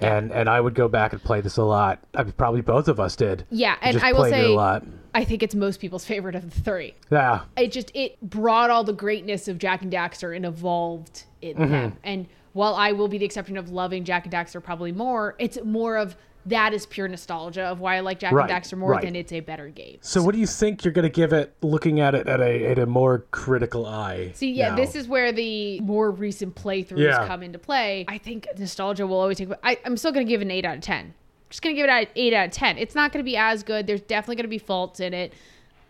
[0.00, 2.00] And and I would go back and play this a lot.
[2.14, 3.46] I mean, probably both of us did.
[3.48, 4.84] Yeah, and I will say a lot.
[5.16, 6.94] I think it's most people's favorite of the 3.
[7.10, 7.44] Yeah.
[7.56, 11.72] it just it brought all the greatness of Jak and Daxter and evolved in mm-hmm.
[11.72, 11.96] them.
[12.04, 15.58] And while I will be the exception of loving Jak and Daxter probably more, it's
[15.64, 18.92] more of that is pure nostalgia of why I like Jak Right, and Daxter more
[18.92, 19.02] right.
[19.02, 19.98] than it's a better game.
[20.02, 22.66] So what do you think you're going to give it looking at it at a
[22.66, 24.32] at a more critical eye?
[24.34, 24.76] See, yeah, now?
[24.76, 27.26] this is where the more recent playthroughs Yeah.
[27.26, 28.04] come into play.
[28.06, 29.48] I think nostalgia will always take.
[29.64, 31.14] I, I'm still going to give an 8 out of 10.
[31.56, 32.76] Just to give it an 8 out of 10.
[32.76, 33.86] It's not to be as good.
[33.86, 35.32] There's definitely to be faults in it.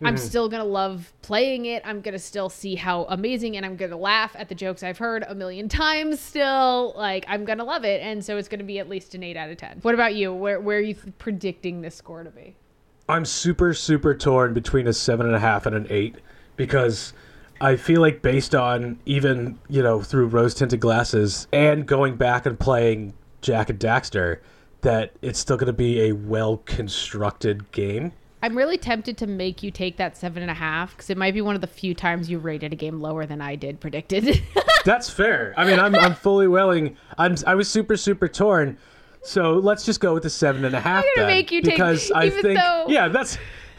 [0.01, 0.25] I'm Mm-hmm.
[0.25, 1.81] still going to love playing it.
[1.83, 5.25] I'm to still see how amazing and I'm to laugh at the jokes I've heard
[5.27, 6.93] a million times still.
[6.95, 8.01] Like, I'm to love it.
[8.01, 9.79] And so it's to be at least an 8 out of 10.
[9.81, 10.31] What about you?
[10.33, 12.55] Where, where are you predicting this score to be?
[13.09, 16.15] I'm super super torn between a seven and a half and an eight
[16.55, 17.11] because
[17.59, 22.45] I feel like based on even you know through rose tinted glasses and going back
[22.45, 24.39] and playing Jak and Daxter
[24.81, 28.11] that it's still going to be a well constructed game.
[28.43, 31.33] I'm really tempted to make you take that seven and a half because it might
[31.33, 34.43] be one of the few times you rated a game lower than I did predicted.
[34.85, 35.53] That's fair.
[35.57, 36.97] I mean, I'm I'm fully willing.
[37.17, 38.77] I'm I was super super torn.
[39.23, 41.03] So let's just go with the seven and a half.
[41.03, 43.37] I'm gonna then, make you take- because I think though- yeah, that's.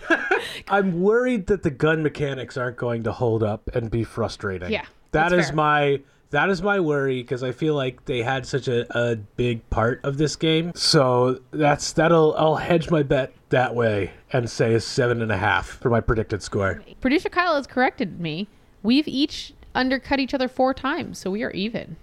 [0.68, 4.70] I'm worried that the gun mechanics aren't going to hold up and be frustrating.
[4.70, 5.56] Yeah, that that's fair.
[5.56, 9.68] my that is my worry because I feel like they had such a, a big
[9.70, 10.72] part of this game.
[10.74, 15.38] So that's that'll I'll hedge my bet that way and say a seven and a
[15.38, 16.82] half for my predicted score.
[17.00, 18.48] Producer Kyle has corrected me.
[18.82, 21.96] We've each undercut each other four times, so we are even.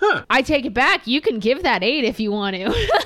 [0.00, 0.24] Huh.
[0.30, 1.06] I take it back.
[1.06, 2.88] You can give that eight if you want to.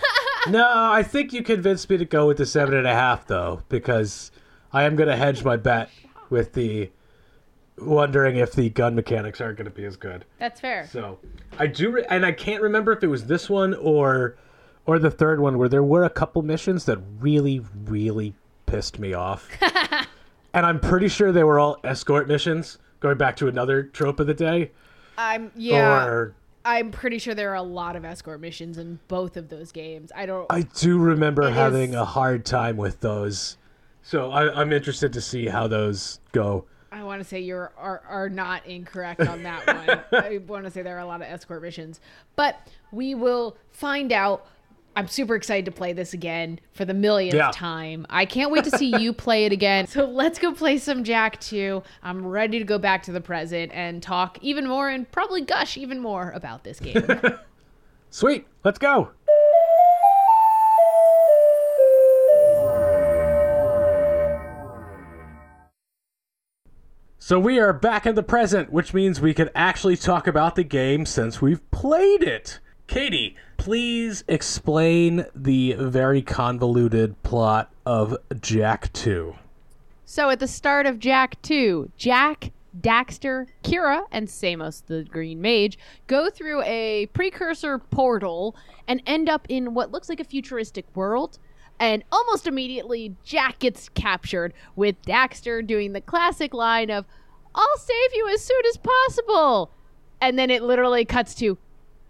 [0.48, 3.62] No, I think you convinced me to go with the seven and a half though,
[3.68, 4.32] because
[4.72, 5.88] I am going to hedge my bet
[6.30, 6.90] with the
[7.86, 10.24] wondering if the gun mechanics aren't going to be as good.
[10.38, 10.86] That's fair.
[10.86, 11.18] So
[11.58, 14.36] I do, re- and I can't remember if it was this one or
[14.86, 18.34] or the third one where there were a couple missions that really, really
[18.66, 19.48] pissed me off.
[20.54, 22.78] and I'm pretty sure they were all escort missions.
[23.00, 24.70] Going back to another trope of the day,
[25.18, 26.04] I'm yeah.
[26.04, 29.72] or I'm pretty sure there are a lot of escort missions in both of those
[29.72, 30.12] games.
[30.14, 30.46] I don't.
[30.50, 33.56] I do remember having is- a hard time with those.
[34.02, 36.64] So I, I'm interested to see how those go.
[36.92, 39.66] I want to say you're are, are not incorrect on that
[40.12, 40.22] one.
[40.24, 42.00] I want to say there are a lot of escort missions,
[42.36, 42.56] but
[42.92, 44.46] we will find out.
[44.94, 47.50] I'm super excited to play this again for the millionth Yeah.
[47.50, 48.04] time.
[48.10, 49.86] I can't wait to see you play it again.
[49.86, 51.82] So let's go play some Jak 2.
[52.02, 55.78] I'm ready to go back to the present and talk even more and probably gush
[55.78, 57.06] even more about this game.
[58.10, 59.08] Sweet, let's go.
[67.24, 70.64] So we are back in the present, which means we can actually talk about the
[70.64, 72.58] game since we've played it.
[72.88, 79.36] Katie, please explain the very convoluted plot of Jak 2.
[80.04, 85.78] So at the start of Jak 2, Jak, Daxter, Keira, and Samos the Green Mage
[86.08, 88.56] go through a precursor portal
[88.88, 91.38] and end up in what looks like a futuristic world.
[91.82, 97.06] And almost immediately, Jak gets captured, with Daxter doing the classic line of,
[97.56, 99.68] I'll save you as soon as possible.
[100.20, 101.58] And then it literally cuts to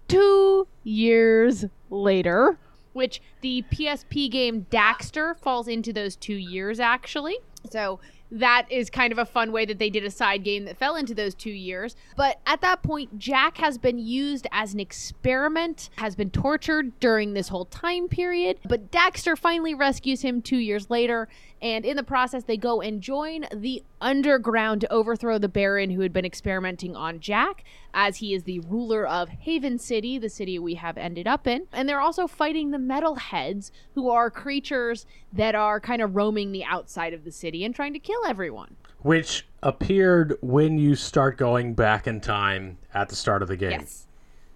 [0.09, 2.59] two years later,
[2.93, 7.39] which the PSP game Daxter falls into those two years, actually.
[7.71, 7.99] So
[8.33, 10.97] that is kind of a fun way that they did a side game that fell
[10.97, 11.95] into those two years.
[12.17, 17.35] But at that point, Jak has been used as an experiment, has been tortured during
[17.35, 18.59] this whole time period.
[18.67, 21.29] But Daxter finally rescues him two years later,
[21.63, 26.01] and in the process, they go and join the underground to overthrow the Baron who
[26.01, 27.63] had been experimenting on Jak,
[27.95, 31.69] as he is the ruler of Haven City, the city we have ended up in.
[31.73, 36.65] And they're also fighting the Metalheads, who are creatures that are kind of roaming the
[36.65, 38.77] outside of the city and trying to kill everyone.
[39.03, 43.71] Which appeared when you start going back in time at the start of the game.
[43.71, 44.09] Yes.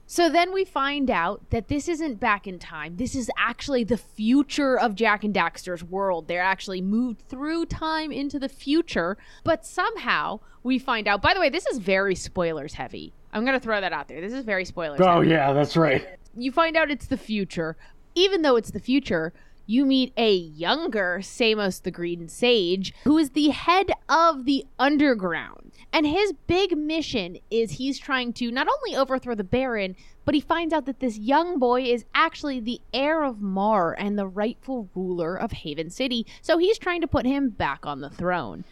[0.08, 2.96] So then we find out that this isn't back in time.
[2.96, 6.28] This is actually the future of Jak and Daxter's world.
[6.28, 11.22] They're actually moved through time into the future, but somehow we find out.
[11.22, 13.12] By the way, this is very spoilers heavy.
[13.32, 14.20] I'm going to throw that out there.
[14.20, 15.30] This is very spoilers Oh, heavy.
[15.30, 16.06] yeah, that's right.
[16.36, 17.76] You find out it's the future.
[18.14, 19.32] Even though it's the future,
[19.66, 25.65] you meet a younger Samos the Green Sage, who is the head of the underground.
[25.96, 30.42] And his big mission is he's trying to not only overthrow the Baron, but he
[30.42, 34.90] finds out that this young boy is actually the heir of Mar and the rightful
[34.94, 36.26] ruler of Haven City.
[36.42, 38.66] So he's trying to put him back on the throne.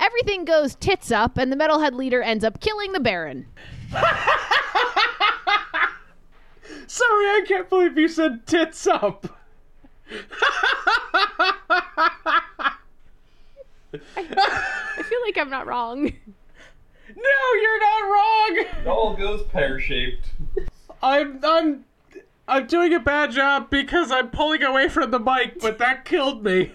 [0.00, 3.46] Everything goes tits up, and the metalhead leader ends up killing the Baron.
[6.88, 9.38] Sorry, I can't believe you said tits up.
[14.16, 16.12] I feel like I'm not wrong.
[17.18, 18.66] No, you're not wrong.
[18.82, 20.28] It all goes pear shaped.
[21.02, 21.84] I'm I'm
[22.46, 26.44] I'm doing a bad job because I'm pulling away from the mic, but that killed
[26.44, 26.72] me.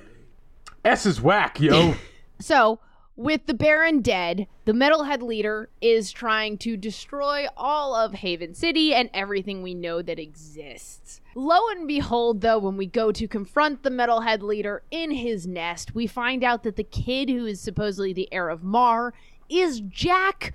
[0.84, 1.96] S is whack, yo.
[2.40, 2.80] So,
[3.16, 8.94] with the Baron dead, the Metalhead leader is trying to destroy all of Haven City
[8.94, 11.22] and everything we know that exists.
[11.36, 15.96] Lo and behold, though, when we go to confront the Metalhead leader in his nest,
[15.96, 19.14] we find out that the kid who is supposedly the heir of Mar
[19.60, 20.54] is Jak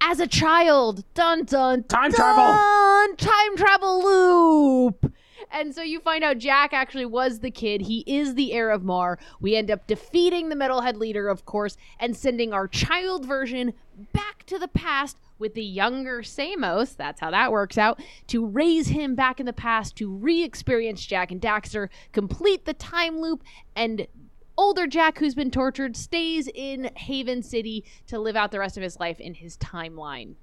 [0.00, 1.04] as a child.
[1.14, 3.16] Dun dun Time dun, travel.
[3.16, 5.12] Time travel loop.
[5.50, 7.82] And so you find out Jak actually was the kid.
[7.82, 9.18] He is the heir of Mar.
[9.40, 13.72] We end up defeating the Metalhead leader, of course, and sending our child version
[14.12, 16.94] back to the past with the younger Samos.
[16.94, 18.00] That's how that works out.
[18.28, 22.74] To raise him back in the past, to re experience Jak and Daxter, complete the
[22.74, 23.42] time loop,
[23.74, 24.06] and
[24.56, 28.82] older Jak, who's been tortured, stays in Haven City to live out the rest of
[28.82, 30.34] his life in his timeline.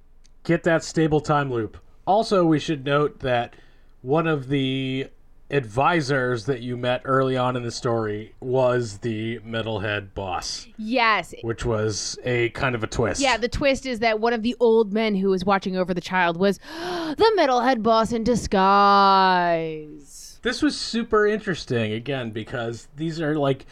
[0.43, 1.78] Get that stable time loop.
[2.06, 3.56] Also, we should note that
[4.02, 5.08] one of the
[5.49, 11.63] advisors that you met early on in the story was the metalhead boss, Yes, which
[11.63, 13.21] was a kind of a twist.
[13.21, 16.02] Yeah, the twist is that one of the old men who was watching over the
[16.02, 20.39] child was the metalhead boss in disguise.
[20.41, 23.65] This was super interesting again because these are like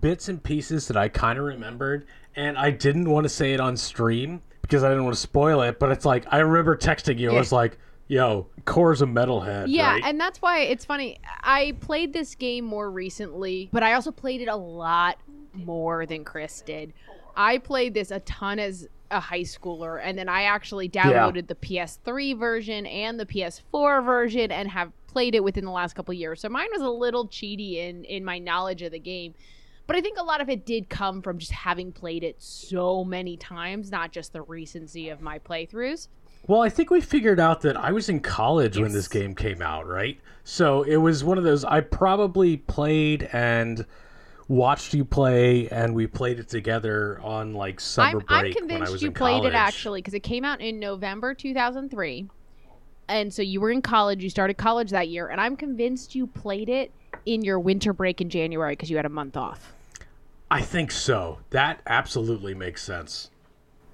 [0.00, 3.60] bits and pieces that I kind of remembered, and I didn't want to say it
[3.60, 5.78] on stream because I didn't want to spoil it.
[5.78, 7.30] But it's like I remember texting you.
[7.30, 10.02] I was like, "Yo, Kor's a metalhead." Yeah, right?
[10.04, 11.18] and that's why it's funny.
[11.42, 15.18] I played this game more recently, but I also played it a lot
[15.54, 16.92] more than Chris did.
[17.36, 21.54] I played this a ton as a high schooler, and then I actually downloaded the
[21.54, 26.40] PS3 version and the PS4 version and have played it within the last couple years.
[26.40, 29.34] So mine was a little cheaty in in my knowledge of the game.
[29.86, 33.04] But I think a lot of it did come from just having played it so
[33.04, 36.08] many times, not just the recency of my playthroughs.
[36.46, 39.62] Well, I think we figured out that I was in college when this game came
[39.62, 40.18] out, right?
[40.44, 43.86] So it was one of those I probably played and
[44.48, 48.46] watched you play, and we played it together on like summer I'm, I'm break when
[48.46, 49.52] I convinced was you played college.
[49.52, 52.28] it actually because it came out in November 2003.
[53.08, 56.26] And so you were in college, you started college that year, and I'm convinced you
[56.26, 56.92] played it
[57.26, 59.72] in your winter break in January because you had a month off.
[60.50, 61.38] I think so.
[61.50, 63.30] That absolutely makes sense.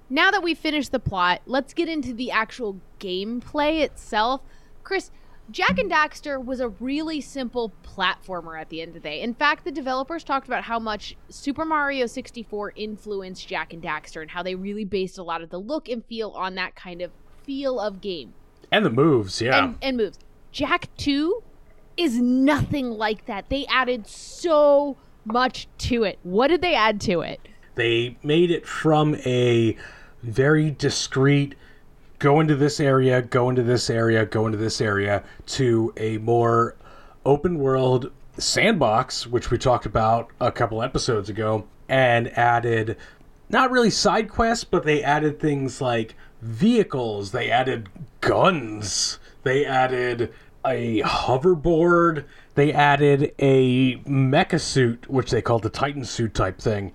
[0.09, 4.41] Now that we've finished the plot, let's get into the actual gameplay itself.
[4.83, 5.11] Chris,
[5.51, 9.21] Jak and Daxter was a really simple platformer at the end of the day.
[9.21, 14.21] In fact, the developers talked about how much Super Mario 64 influenced Jak and Daxter
[14.21, 17.01] and how they really based a lot of the look and feel on that kind
[17.01, 17.11] of
[17.43, 18.33] feel of game
[18.71, 19.63] And the moves, yeah.
[19.63, 20.19] and, and moves.
[20.51, 21.41] Jak 2
[21.99, 23.49] is nothing like that.
[23.49, 26.17] They added so much to it.
[26.23, 27.39] What did they add to it?
[27.79, 29.75] they made it from a
[30.21, 31.55] very discreet
[32.19, 36.75] go into this area, go into this area, go into this area to a more
[37.25, 42.97] open world sandbox, which we talked about a couple episodes ago, and added
[43.47, 47.87] not really side quests, but they added things like vehicles, they added
[48.19, 50.33] guns, they added
[50.65, 56.91] a hoverboard, they added a mecha suit, which they called the Titan suit type thing.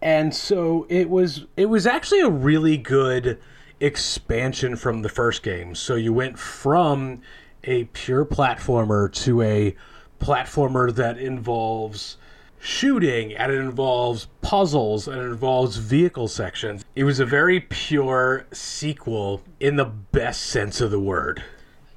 [0.00, 3.38] And so it was it was actually a really good
[3.80, 5.74] expansion from the first game.
[5.74, 7.22] So you went from
[7.64, 9.74] a pure platformer to a
[10.20, 12.18] platformer that involves
[12.58, 16.84] shooting and it involves puzzles and it involves vehicle sections.
[16.94, 21.42] It was a very pure sequel in the best sense of the word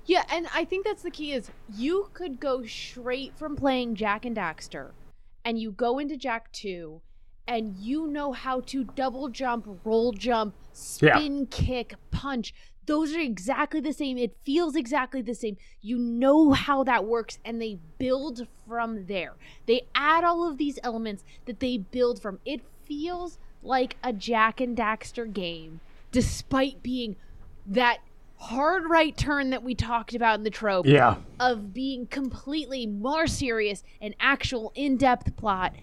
[0.08, 4.24] Yeah, and I think that's the key is you could go straight from playing Jak
[4.24, 4.92] and Daxter
[5.44, 7.02] and you go into Jak 2
[7.46, 12.54] and you know how to double jump, roll jump, spin kick, punch.
[12.86, 14.18] Those are exactly the same.
[14.18, 15.58] It feels exactly the same.
[15.82, 19.34] You know how that works and they build from there.
[19.66, 22.40] They add all of these elements that they build from.
[22.46, 25.82] It feels like a Jak and Daxter game
[26.14, 27.18] despite being
[27.66, 28.00] that
[28.40, 33.28] hard right turn that we talked about in the trope yeah of being completely more
[33.28, 35.74] serious and actual in-depth plot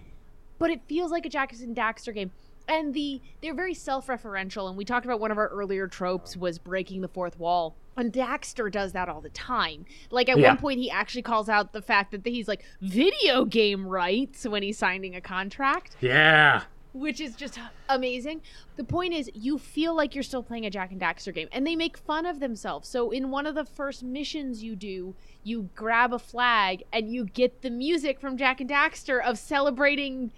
[0.57, 2.31] but it feels like a Jak and Daxter game
[2.67, 6.57] and the they're very self-referential and we talked about one of our earlier tropes was
[6.57, 9.85] breaking the fourth wall and Daxter does that all the time.
[10.11, 10.49] Like at Yeah.
[10.49, 14.63] one point he actually calls out the fact that he's like video game rights when
[14.63, 16.63] he's signing a contract yeah
[16.95, 18.41] which is just amazing.
[18.77, 21.67] The point is, you feel like you're still playing a Jak and Daxter game, and
[21.67, 22.87] they make fun of themselves.
[22.87, 27.25] So, in one of the first missions you do, you grab a flag and you
[27.25, 30.31] get the music from Jak and Daxter of celebrating.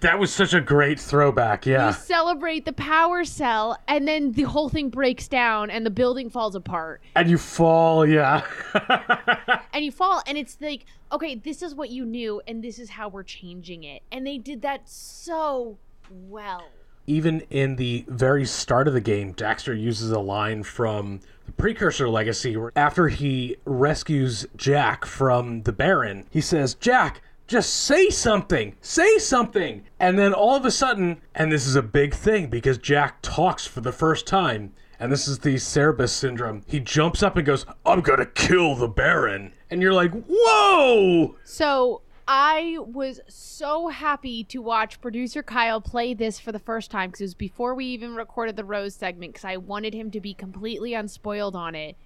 [0.00, 1.88] that was such a great throwback yeah.
[1.88, 6.28] You celebrate the power cell, and then the whole thing breaks down and the building
[6.30, 7.00] falls apart.
[7.14, 8.42] and you fall yeah
[9.72, 12.90] and you fall and it's like okay this is what you knew and this is
[12.90, 15.76] how we're changing it and they did that so
[16.10, 16.68] well
[17.10, 22.08] even in the very start of the game, Daxter uses a line from the Precursor
[22.08, 28.76] Legacy where after he rescues Jak from the Baron, he says, Jak, just say something,
[28.80, 29.82] say something.
[29.98, 33.66] And then all of a sudden, and this is a big thing because Jak talks
[33.66, 37.66] for the first time, and this is the Cerebus syndrome, he jumps up and goes,
[37.84, 39.52] I'm gonna kill the Baron.
[39.68, 41.34] And you're like, whoa!
[41.42, 42.02] So
[42.32, 47.22] I was so happy to watch producer Kyle play this for the first time because
[47.22, 50.32] it was before we even recorded the Rose segment because I wanted him to be
[50.32, 51.96] completely unspoiled on it.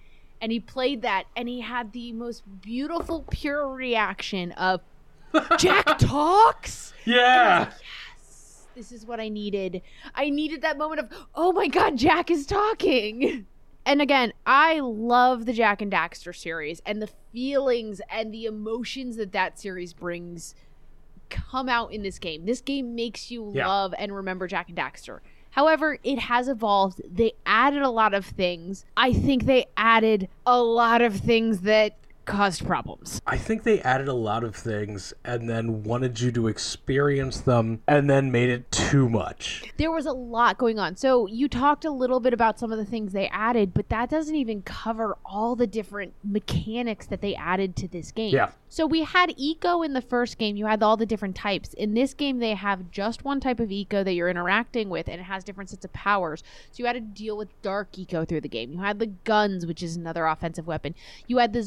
[0.41, 4.81] And he played that and he had the most beautiful, pure reaction of
[5.59, 6.95] Jak talks?
[7.05, 7.66] Yeah!
[7.66, 9.83] Yes, this is what I needed.
[10.14, 13.45] I needed that moment of, oh my god, Jak is talking.
[13.87, 19.16] And again, I love the Jak and Daxter series and the feelings and the emotions
[19.16, 20.55] that that series brings
[21.28, 22.47] come out in this game.
[22.47, 23.66] This game makes you Yeah.
[23.66, 25.20] love and remember Jak and Daxter.
[25.51, 27.01] However, it has evolved.
[27.09, 28.85] They added a lot of things.
[28.97, 33.20] I think they added a lot of things that caused problems.
[33.27, 37.83] I think they added a lot of things and then wanted you to experience them
[37.87, 39.72] and then made it too much.
[39.77, 40.97] there was a lot going on.
[40.97, 44.11] So you talked a little bit about some of the things they added, but that
[44.11, 48.35] doesn't even cover all the different mechanics that they added to this game.
[48.35, 48.51] Yeah.
[48.75, 50.57] So we had eco in the first game.
[50.57, 51.75] You had all the different types.
[51.75, 55.20] In this game, they have just one type of eco that you're interacting with, and
[55.20, 56.43] it has different sets of powers.
[56.72, 58.72] So you had to deal with dark eco through the game.
[58.72, 60.97] You had the guns, which is another offensive weapon.
[61.29, 61.62] You had the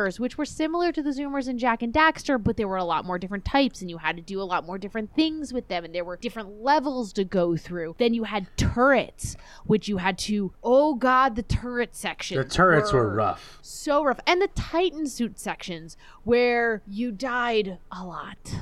[0.00, 2.84] zoomers, which were similar to the zoomers in Jak and Daxter, but there were a
[2.84, 5.68] lot more different types, and you had to do a lot more different things with
[5.68, 7.96] them, and there were different levels to go through.
[7.98, 10.52] Then you had turrets, which you had to.
[10.62, 12.38] Oh God, the turret section.
[12.38, 13.58] The turrets were rough.
[13.62, 14.20] so rough.
[14.26, 18.54] And the Titan suit sections where you died a lot.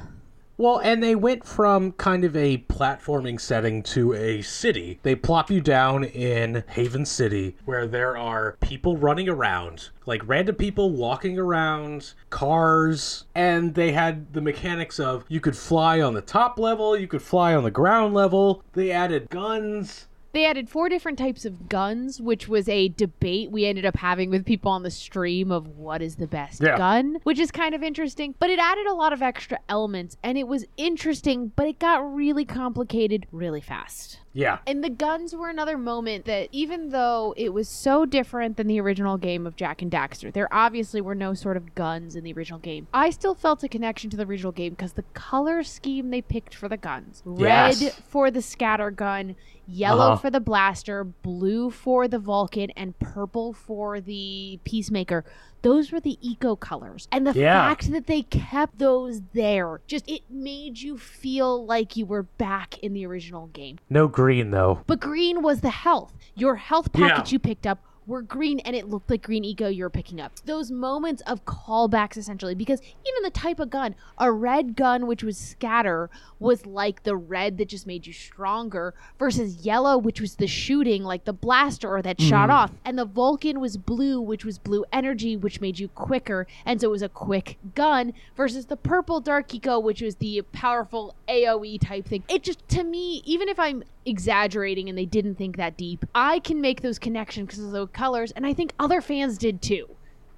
[0.60, 4.98] Well, and they went from kind of a platforming setting to a city.
[5.04, 10.56] They plop you down in Haven City where there are people running around, like random
[10.56, 16.22] people walking around, cars, and they had the mechanics of you could fly on the
[16.22, 18.64] top level, you could fly on the ground level.
[18.72, 20.07] They added guns.
[20.32, 24.30] They added four different types of guns, which was a debate we ended up having
[24.30, 26.76] with people on the stream of what is the best Yeah.
[26.76, 28.34] gun, which is kind of interesting.
[28.38, 32.14] But it added a lot of extra elements, and it was interesting, but it got
[32.14, 34.20] really complicated really fast.
[34.38, 34.58] Yeah.
[34.68, 38.80] And the guns were another moment that, even though it was so different than the
[38.80, 42.32] original game of Jak and Daxter, there obviously were no sort of guns in the
[42.32, 42.86] original game.
[42.94, 46.54] I still felt a connection to the original game because the color scheme they picked
[46.54, 48.00] for the guns red Yes.
[48.06, 49.34] for the scatter gun,
[49.66, 50.16] yellow Uh-huh.
[50.18, 55.24] for the blaster, blue for the Vulcan, and purple for the Peacemaker.
[55.62, 57.08] Those were the eco colors.
[57.10, 57.68] And the Yeah.
[57.68, 62.78] fact that they kept those there, just it made you feel like you were back
[62.78, 63.78] in the original game.
[63.90, 64.80] No green though.
[64.86, 66.12] But green was the health.
[66.34, 67.08] Your health Yeah.
[67.08, 70.20] package you picked up were green and it looked like green eco you were picking
[70.20, 70.32] up.
[70.46, 75.22] Those moments of callbacks essentially because even the type of gun, a red gun which
[75.22, 80.36] was scatter was like the red that just made you stronger versus yellow which was
[80.36, 82.28] the shooting like the blaster or that mm-hmm.
[82.28, 86.46] shot off and the Vulcan was blue which was blue energy which made you quicker
[86.64, 90.40] and so it was a quick gun versus the purple dark eco which was the
[90.52, 92.24] powerful AoE type thing.
[92.28, 96.38] It just to me even if I'm exaggerating and they didn't think that deep, I
[96.40, 99.88] can make those connections because of colors and I think other fans did too.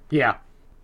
[0.09, 0.37] Yeah.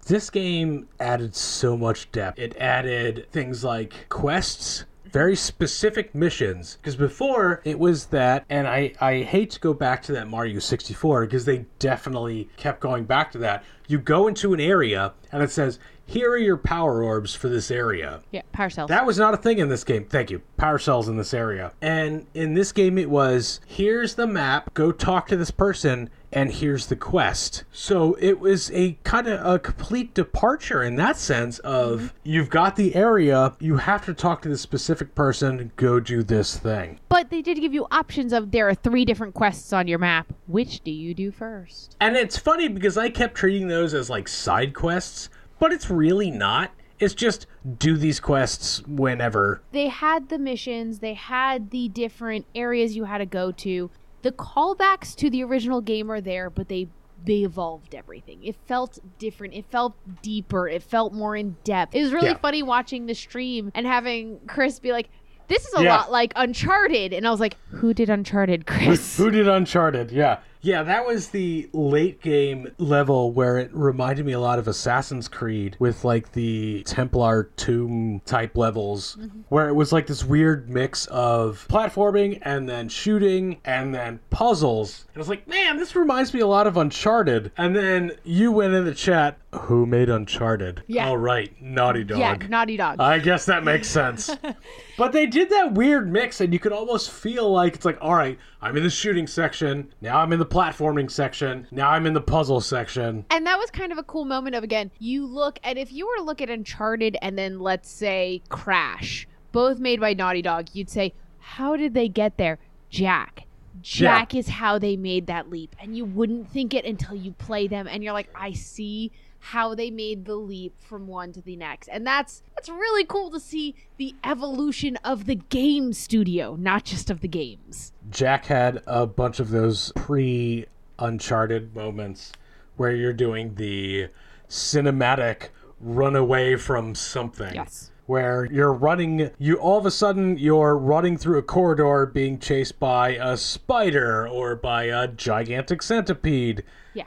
[0.05, 2.39] This game added so much depth.
[2.39, 6.77] It added things like quests, very specific missions.
[6.77, 10.59] Because before it was that, and I, I hate to go back to that Mario
[10.59, 13.65] 64 because they definitely kept going back to that.
[13.87, 17.69] You go into an area and it says, here are your power orbs for this
[17.69, 18.21] area.
[18.31, 18.87] Yeah, power cells.
[18.87, 20.05] That was not a thing in this game.
[20.05, 20.41] Thank you.
[20.55, 21.73] Power cells in this area.
[21.81, 26.51] And in this game, it was here's the map, go talk to this person, and
[26.51, 27.63] here's the quest.
[27.71, 32.75] So it was a kind of a complete departure in that sense of you've got
[32.75, 36.99] the area, you have to talk to the specific person, go do this thing.
[37.09, 40.33] but they did give you options of there are three different quests on your map.
[40.47, 41.95] Which do you do first?
[41.99, 46.31] And it's funny because I kept treating those as like side quests, but it's really
[46.31, 46.71] not.
[46.99, 47.45] It's just
[47.77, 49.61] do these quests whenever.
[49.71, 53.89] They had the missions, they had the different areas you had to go to.
[54.21, 56.87] The callbacks to the original game are there, but they
[57.25, 58.43] they evolved everything.
[58.43, 59.53] It felt different.
[59.55, 60.67] It felt deeper.
[60.69, 61.95] It felt more in depth.
[61.95, 62.37] It was really Yeah.
[62.37, 65.09] funny watching the stream and having Chris be like,
[65.47, 65.97] "This is a Yeah.
[65.97, 70.11] lot like Uncharted," and I was like, "Who did Uncharted, Chris?" Who did Uncharted?
[70.11, 70.39] Yeah.
[70.61, 75.27] Yeah, that was the late game level where it reminded me a lot of Assassin's
[75.27, 79.41] Creed with like the Templar tomb type levels, mm-hmm.
[79.49, 85.05] where it was like this weird mix of platforming and then shooting and then puzzles.
[85.09, 87.51] And I was like, man, this reminds me a lot of Uncharted.
[87.57, 90.83] And then you went in the chat, who made Uncharted?
[90.87, 91.07] Yeah.
[91.07, 92.19] All right, Naughty Dog.
[92.19, 92.99] yeah, Naughty Dog.
[92.99, 94.35] I guess that makes sense.
[94.97, 98.15] but they did that weird mix, and you could almost feel like it's like, all
[98.15, 99.93] right, I'm in the shooting section.
[100.01, 101.67] Now I'm in the platforming section.
[101.71, 103.25] Now I'm in the puzzle section.
[103.29, 106.07] And that was kind of a cool moment of again, you look and if you
[106.07, 110.67] were to look at Uncharted and then let's say Crash, both made by Naughty Dog,
[110.73, 112.57] you'd say, How did they get there?
[112.89, 113.43] Jak.
[113.81, 115.75] Jak is how they made that leap.
[115.79, 119.75] And you wouldn't think it until you play them and you're like, I see how
[119.75, 121.87] they made the leap from one to the next.
[121.87, 127.09] And that's that's really cool to see the evolution of the game studio, not just
[127.09, 127.93] of the games.
[128.09, 130.65] Jak had a bunch of those pre
[130.99, 132.31] Uncharted moments
[132.75, 134.07] where you're doing the
[134.49, 137.53] cinematic run away from something.
[137.53, 137.91] Yes.
[138.07, 142.79] Where you're running, you all of a sudden you're running through a corridor being chased
[142.79, 146.63] by a spider or by a gigantic centipede,
[146.93, 147.03] Yeah.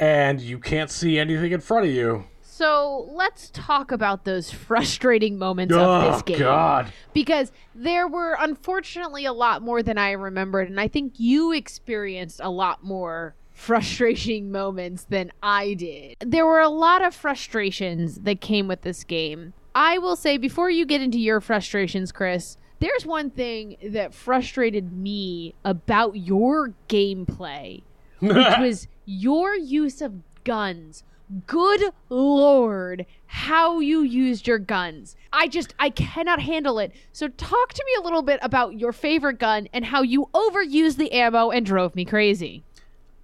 [0.00, 2.24] And you can't see anything in front of you.
[2.40, 6.38] So let's talk about those frustrating moments Oh, of this oh, game.
[6.38, 6.92] God.
[7.12, 12.40] Because there were unfortunately a lot more than I remembered, and I think you experienced
[12.42, 16.16] a lot more frustrating moments than I did.
[16.20, 19.52] There were a lot of frustrations that came with this game.
[19.74, 24.92] I will say, before you get into your frustrations, Chris, there's one thing that frustrated
[24.92, 27.82] me about your gameplay,
[28.20, 30.14] which was your use of
[30.44, 31.04] guns.
[31.46, 35.14] Good lord, how you used your guns.
[35.32, 36.92] I just, I cannot handle it.
[37.12, 40.96] So, talk to me a little bit about your favorite gun and how you overused
[40.96, 42.64] the ammo and drove me crazy.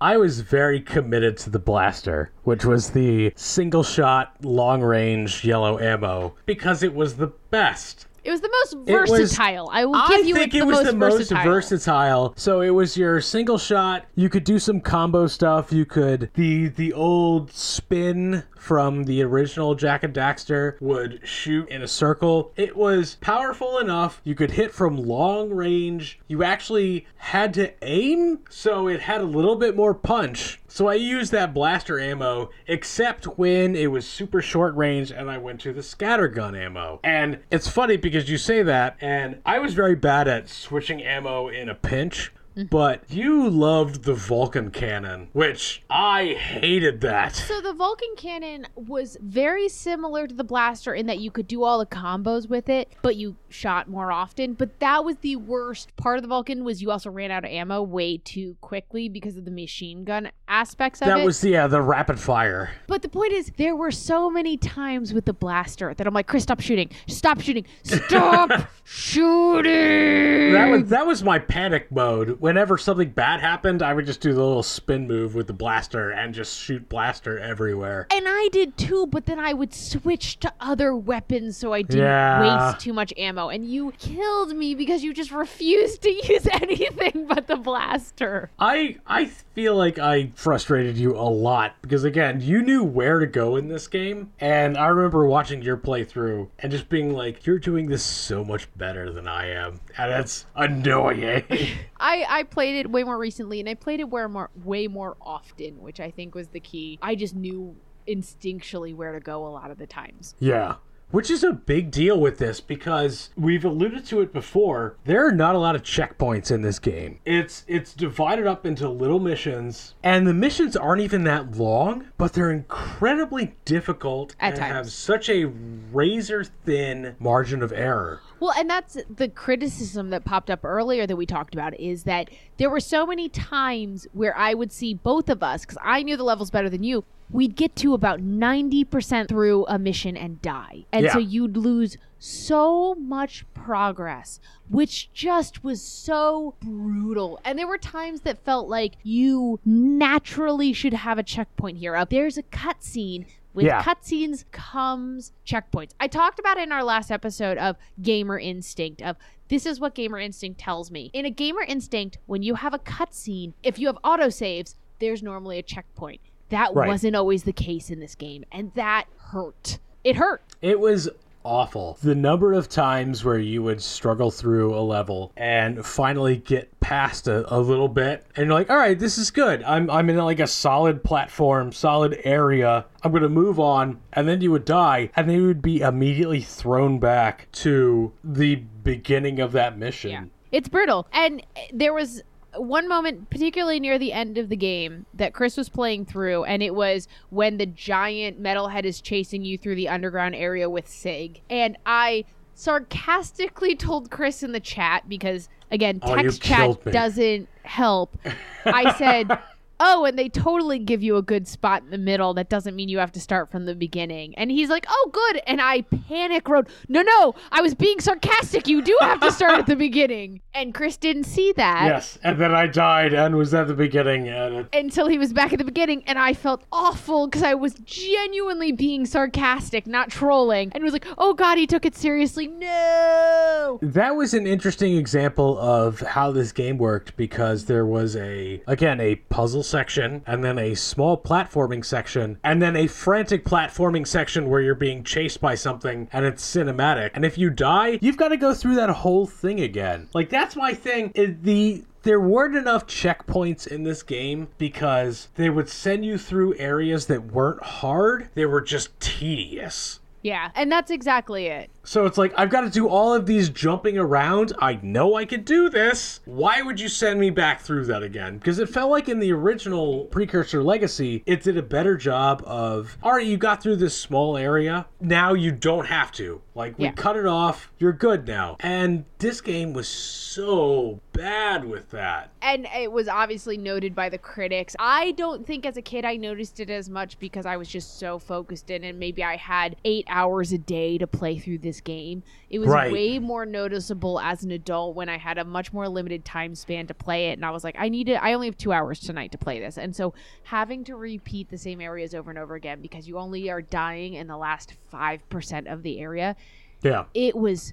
[0.01, 5.79] I was very committed to the blaster, which was the single shot, long range yellow
[5.79, 8.07] ammo, because it was the best.
[8.27, 9.71] It was the most It was- versatile.
[9.73, 11.45] I will give I you think it's it the was most the most versatile.
[11.45, 12.35] versatile.
[12.37, 14.07] So it was your single shot.
[14.17, 15.73] You could do some combo stuff.
[15.73, 21.83] You could the the old spin from the original Jak and Daxter would shoot in
[21.83, 22.51] a circle.
[22.57, 24.21] It was powerful enough.
[24.25, 26.19] You could hit from long range.
[26.27, 30.59] You actually had to aim, so it had a little bit more punch.
[30.69, 35.39] So I used that blaster ammo, except when it was super short range and I
[35.39, 37.01] went to the scattergun ammo.
[37.05, 41.49] And it's funny because you say that, and I was very bad at switching ammo
[41.49, 42.33] in a pinch.
[42.57, 42.69] Mm-hmm.
[42.69, 47.35] But you loved the Vulcan cannon, which I hated that.
[47.35, 51.65] So the Vulcan cannon was very similar to the blaster in that you could do
[51.65, 54.55] all the combos with it, but you shot more often.
[54.55, 57.51] But that was the worst part of the Vulcan was you also ran out of
[57.51, 61.11] ammo way too quickly because of the machine gun aspects of it.
[61.11, 62.71] That was the yeah, the rapid fire.
[62.87, 66.27] But the point is, there were so many times with the blaster that I'm like,
[66.27, 66.91] Chris, stop shooting.
[67.07, 67.67] Stop shooting.
[67.83, 68.51] Stop
[68.85, 70.53] shooting.
[70.53, 72.41] That was that was my panic mode.
[72.47, 76.11] Whenever something bad happened, I would just do the little spin move with the blaster
[76.11, 78.07] and just shoot blaster everywhere.
[78.13, 82.05] And I did too, but then I would switch to other weapons so I didn't
[82.05, 82.69] Yeah.
[82.69, 83.49] waste too much ammo.
[83.49, 88.49] And you killed me because you just refused to use anything but the blaster.
[88.61, 93.27] I I feel like I frustrated you a lot because again, you knew where to
[93.27, 97.59] go in this game, and I remember watching your playthrough and just being like, "You're
[97.59, 101.43] doing this so much better than I am," and that's annoying.
[101.99, 105.17] I, I played it way more recently, and I played it where more, way more
[105.21, 106.99] often, which I think was the key.
[107.03, 107.77] I just knew
[108.09, 110.35] instinctually where to go a lot of the times.
[110.39, 110.77] yeah.
[111.13, 114.97] Which is a big deal with this because we've alluded to it before.
[115.05, 117.21] There are not a lot of checkpoints in this game.
[117.25, 122.33] It's it's divided up into little missions, and the missions aren't even that long, but
[122.33, 124.73] they're incredibly difficult At and times.
[124.73, 128.21] have such a razor thin margin of error.
[128.41, 132.31] Well, and that's the criticism that popped up earlier that we talked about is that
[132.59, 136.17] there were so many times where I would see both of us, because I knew
[136.17, 140.87] the levels better than you, we'd get to about 90% through a mission and die.
[140.93, 147.41] And so you'd lose so much progress, which just was so brutal.
[147.45, 151.95] And there were times that felt like you naturally should have a checkpoint here.
[151.97, 153.83] Up there's a cutscene with Yeah.
[153.83, 155.93] cutscenes comes checkpoints.
[155.99, 159.17] I talked about it in our last episode of gamer instinct of
[159.49, 161.11] this is what gamer instinct tells me.
[161.13, 165.59] In a gamer instinct, when you have a cutscene, if you have autosaves, there's normally
[165.59, 166.21] a checkpoint.
[166.51, 166.89] That Right.
[166.89, 169.79] wasn't always the case in this game, and that hurt.
[170.05, 170.43] It hurt.
[170.63, 171.09] It was
[171.45, 171.97] awful.
[172.03, 177.29] The number of times where you would struggle through a level and finally get past
[177.29, 179.63] a, a little bit and you're like, all right, this is good.
[179.63, 182.85] I'm I'm in like a solid platform, solid area.
[183.03, 186.41] I'm gonna move on, and then you would die, and then you would be immediately
[186.41, 190.11] thrown back to the beginning of that mission.
[190.11, 190.25] Yeah.
[190.53, 191.07] It's brutal.
[191.13, 192.23] And there was
[192.59, 196.63] one moment, particularly near the end of the game, that Chris was playing through, and
[196.63, 201.41] it was when the giant metalhead is chasing you through the underground area with Sig.
[201.49, 207.49] And I sarcastically told Chris in the chat, because again, Oh, text killed chat doesn't
[207.63, 208.17] help.
[208.65, 209.39] I said,
[209.79, 212.35] Oh, and they totally give you a good spot in the middle.
[212.35, 214.35] That doesn't mean you have to start from the beginning.
[214.37, 215.43] And he's like, Oh, good.
[215.47, 218.67] And I panic wrote, No, no, I was being sarcastic.
[218.69, 220.41] You do have to start at the beginning.
[220.55, 224.29] And Chris didn't see that Yes, and then I died and was at the beginning,
[224.29, 226.03] and until he was back at the beginning.
[226.07, 230.73] And I felt awful because I was genuinely being sarcastic, not trolling.
[230.75, 232.47] And was like, Oh, God, he took it seriously.
[232.47, 233.79] No.
[233.83, 239.01] That was an interesting example of how this game worked because there was a again
[239.01, 244.49] a puzzle section and then a small platforming section and then a frantic platforming section
[244.49, 247.11] where you're being chased by something and it's cinematic.
[247.15, 250.09] And if you die, you've got to go through that whole thing again.
[250.15, 251.13] Like that's my thing.
[251.15, 257.07] The there weren't enough checkpoints in this game because they would send you through areas
[257.07, 258.29] that weren't hard.
[258.35, 259.99] They were just tedious.
[260.23, 260.51] Yeah.
[260.55, 261.71] And that's exactly it.
[261.87, 264.53] So it's like, I've got to do all of these jumping around.
[264.59, 266.21] I know I can do this.
[266.25, 268.39] Why would you send me back through that again?
[268.39, 272.99] Because it felt like in the original Precursor Legacy, it did a better job of,
[273.05, 274.87] all right, you got through this small area.
[275.01, 276.43] Now you don't have to.
[276.57, 276.93] Like, we Yeah.
[276.93, 277.71] cut it off.
[277.79, 278.57] You're good now.
[278.61, 282.31] And this game was so bad with that.
[282.43, 284.77] and it was obviously noted by the critics.
[284.79, 287.99] I don't think as a kid I noticed it as much because I was just
[287.99, 291.76] so focused in and maybe I had 8 hours a day to play through this
[291.81, 292.23] game.
[292.51, 292.93] It was Right.
[292.93, 296.87] way more noticeable as an adult when I had a much more limited time span
[296.89, 299.01] to play it and I was like I need to I only have 2 hours
[299.01, 299.77] tonight to play this.
[299.79, 300.15] And so
[300.45, 304.15] having to repeat the same areas over and over again because you only are dying
[304.15, 306.37] in the last 5% of the area
[306.83, 307.05] Yeah.
[307.15, 307.73] it was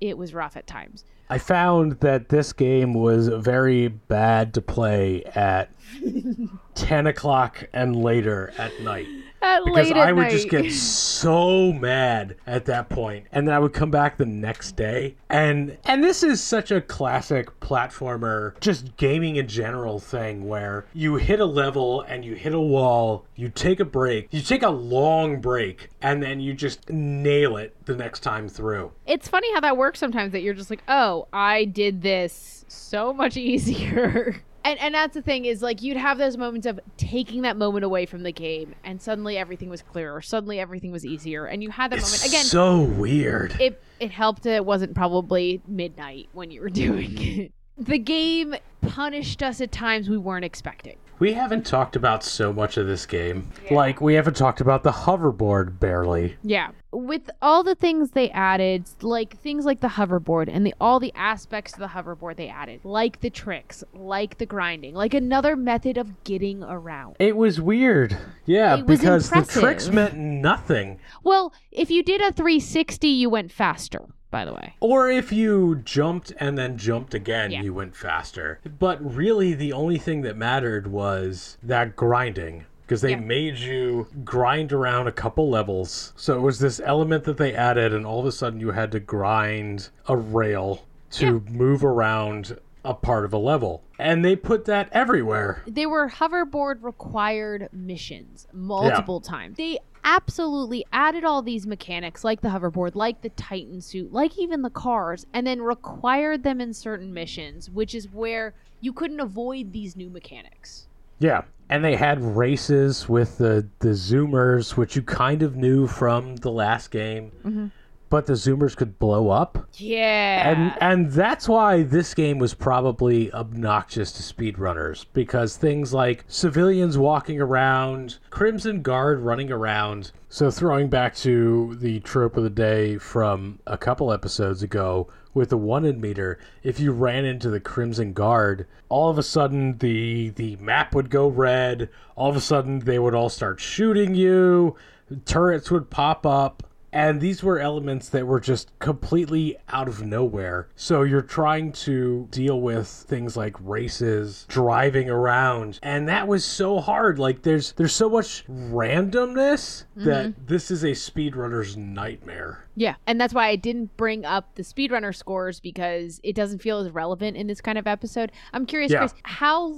[0.00, 1.04] it was rough at times.
[1.30, 5.70] I found that this game was very bad to play at
[6.74, 9.06] 10 o'clock and later at night.
[9.40, 10.30] At Because I would night.
[10.32, 10.72] just get
[11.18, 15.76] so mad at that point, and then I would come back the next day, and
[15.84, 21.40] and this is such a classic platformer, just gaming in general thing where you hit
[21.40, 25.40] a level and you hit a wall, you take a break, you take a long
[25.40, 28.90] break, and then you just nail it the next time through.
[29.06, 33.12] it's funny how that works sometimes that you're just like, oh, I did this so
[33.12, 34.42] much easier.
[34.68, 37.86] And, and that's the thing is like you'd have those moments of taking that moment
[37.86, 41.70] away from the game and suddenly everything was clearer suddenly everything was easier and you
[41.70, 43.58] had that moment again so weird.
[43.60, 47.40] it it helped it wasn't probably midnight when you were doing mm-hmm.
[47.40, 52.52] it the game punished us at times we weren't expecting We haven't talked about so
[52.52, 53.50] much of this game.
[53.70, 56.36] Like, we haven't talked about the hoverboard barely.
[56.42, 56.70] Yeah.
[56.90, 61.12] With all the things they added, like things like the hoverboard and the all the
[61.14, 65.98] aspects of the hoverboard they added, like the tricks, like the grinding, like another method
[65.98, 67.16] of getting around.
[67.18, 68.16] It was weird.
[68.46, 70.98] Yeah, It was because the tricks meant nothing.
[71.22, 74.74] Well, if you did a 360, you went faster, by the way.
[74.80, 77.62] Or if you jumped and then jumped again, Yeah.
[77.62, 78.60] you went faster.
[78.78, 82.64] But really, the only thing that mattered was that grinding.
[82.88, 83.20] Because they Yeah.
[83.20, 86.14] made you grind around a couple levels.
[86.16, 88.90] So it was this element that they added, and all of a sudden you had
[88.92, 93.82] to grind a rail to move around a part of a level.
[93.98, 95.62] And they put that everywhere.
[95.66, 99.58] They were hoverboard required missions multiple times.
[99.58, 104.62] They absolutely added all these mechanics like the hoverboard, like the Titan suit, like even
[104.62, 109.72] the cars, and then required them in certain missions, which is where you couldn't avoid
[109.72, 110.86] these new mechanics.
[111.18, 111.42] Yeah.
[111.70, 116.50] And they had races with the, the Zoomers, which you kind of knew from the
[116.50, 117.32] last game.
[117.44, 117.66] Mm-hmm.
[118.10, 119.68] But the Zoomers could blow up.
[119.74, 120.50] Yeah.
[120.50, 126.96] And and that's why this game was probably obnoxious to speedrunners because things like civilians
[126.96, 130.12] walking around, Crimson Guard running around.
[130.30, 135.50] So throwing back to the trope of the day from a couple episodes ago with
[135.50, 139.78] the one in meter, if you ran into the Crimson Guard, all of a sudden
[139.78, 141.88] the the map would go red.
[142.16, 144.76] All of a sudden they would all start shooting you.
[145.24, 146.67] Turrets would pop up.
[146.98, 150.68] And these were elements that were just completely out of nowhere.
[150.74, 156.80] So you're trying to deal with things like races, driving around, and that was so
[156.80, 157.20] hard.
[157.20, 160.46] Like there's there's so much randomness that mm-hmm.
[160.46, 162.64] this is a speedrunner's nightmare.
[162.74, 166.78] Yeah, and that's why I didn't bring up the speedrunner scores because it doesn't feel
[166.78, 168.30] as relevant in this kind of episode.
[168.52, 169.00] I'm curious, Yeah.
[169.00, 169.76] Chris, how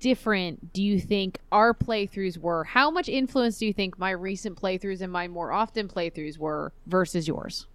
[0.00, 2.64] different do you think our playthroughs were?
[2.64, 6.61] How much influence do you think my recent playthroughs and my more often playthroughs were
[6.86, 7.66] versus yours?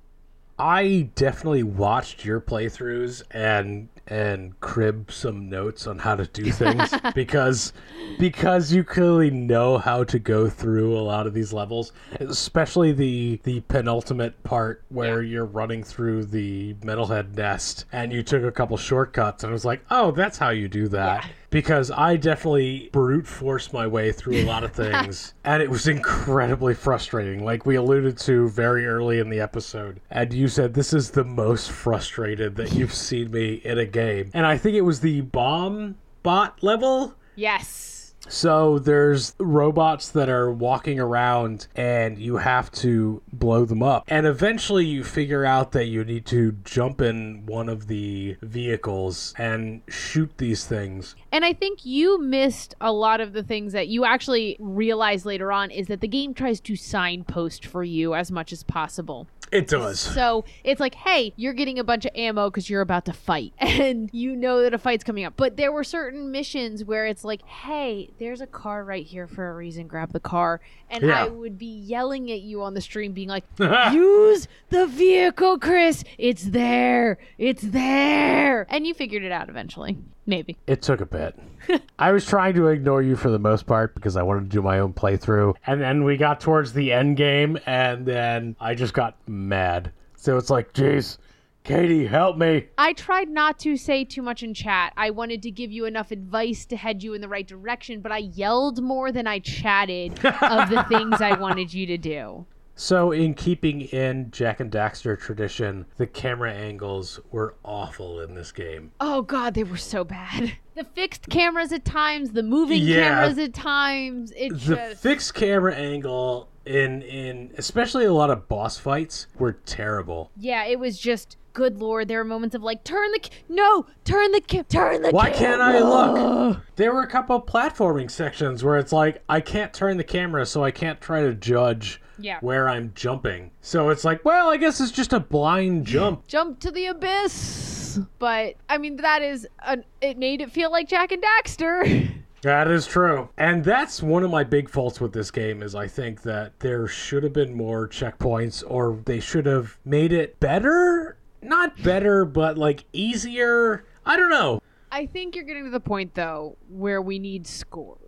[0.59, 6.93] I definitely watched your playthroughs and and crib some notes on how to do things
[7.13, 7.73] because
[8.17, 13.39] because you clearly know how to go through a lot of these levels, especially the
[13.43, 18.77] the penultimate part where you're running through the metalhead nest and you took a couple
[18.77, 23.25] shortcuts and I was like, "Oh, that's how you do that." Because I definitely brute
[23.25, 27.75] forced my way through a lot of things and it was incredibly frustrating like we
[27.75, 30.01] alluded to very early in the episode.
[30.11, 34.29] And you said this is the most frustrated that you've seen me in a game.
[34.33, 37.96] And I think it was the bomb bot level Yes.
[38.27, 44.03] So there's robots that are walking around and you have to blow them up.
[44.07, 49.33] And eventually you figure out that you need to jump in one of the vehicles
[49.37, 51.15] and shoot these things.
[51.31, 55.51] And I think you missed a lot of the things that you actually realize later
[55.51, 59.27] on is that the game tries to signpost for you as much as possible.
[59.51, 59.99] It does.
[59.99, 63.53] So it's like, hey, you're getting a bunch of ammo because you're about to fight,
[63.59, 65.33] and you know that a fight's coming up.
[65.37, 69.49] But there were certain missions where it's like, hey, there's a car right here for
[69.49, 69.87] a reason.
[69.87, 71.25] Grab the car, and Yeah.
[71.25, 73.45] I would be yelling at you on the stream, being like,
[73.93, 76.03] use the vehicle, Chris.
[76.17, 77.17] It's there.
[77.37, 78.65] It's there.
[78.69, 79.97] And you figured it out eventually,
[80.27, 80.57] maybe.
[80.67, 81.37] It took a bit.
[81.99, 84.61] I was trying to ignore you for the most part because I wanted to do
[84.61, 85.55] my own playthrough.
[85.65, 89.91] And then we got towards the end game and then I just got mad.
[90.15, 91.17] So it's like, geez,
[91.63, 92.67] Katie, help me.
[92.77, 94.93] I tried not to say too much in chat.
[94.95, 98.11] I wanted to give you enough advice to head you in the right direction, but
[98.11, 102.45] I yelled more than I chatted of the things I wanted you to do.
[102.79, 108.51] So, in keeping in Jak and Daxter tradition, the camera angles were awful in this
[108.51, 108.91] game.
[108.99, 110.53] Oh god, they were so bad.
[110.77, 113.09] The fixed cameras at times, the moving Yeah.
[113.09, 114.31] cameras at times.
[114.37, 119.53] It The just fixed camera angle in in especially a lot of boss fights were
[119.53, 120.29] terrible.
[120.37, 123.87] yeah, it was just good lord, there are moments of like, turn the, ca- no,
[124.05, 125.09] turn the, ca- turn the.
[125.09, 126.61] Why can't I look?
[126.75, 130.63] There were a couple platforming sections where it's like I can't turn the camera, so
[130.63, 132.39] I can't try to judge Yeah.
[132.41, 133.51] where I'm jumping.
[133.61, 136.27] So it's like, well, I guess it's just a blind jump.
[136.27, 137.99] Jump to the abyss.
[138.19, 142.09] But I mean, that is, an, it made it feel like Jak and Daxter.
[142.43, 143.29] That is true.
[143.35, 146.87] And that's one of my big faults with this game is I think that there
[146.87, 151.17] should have been more checkpoints or they should have made it better.
[151.41, 153.85] Not better, but like easier.
[154.05, 154.61] I don't know.
[154.91, 158.06] I think you're getting to the point though where we need scores.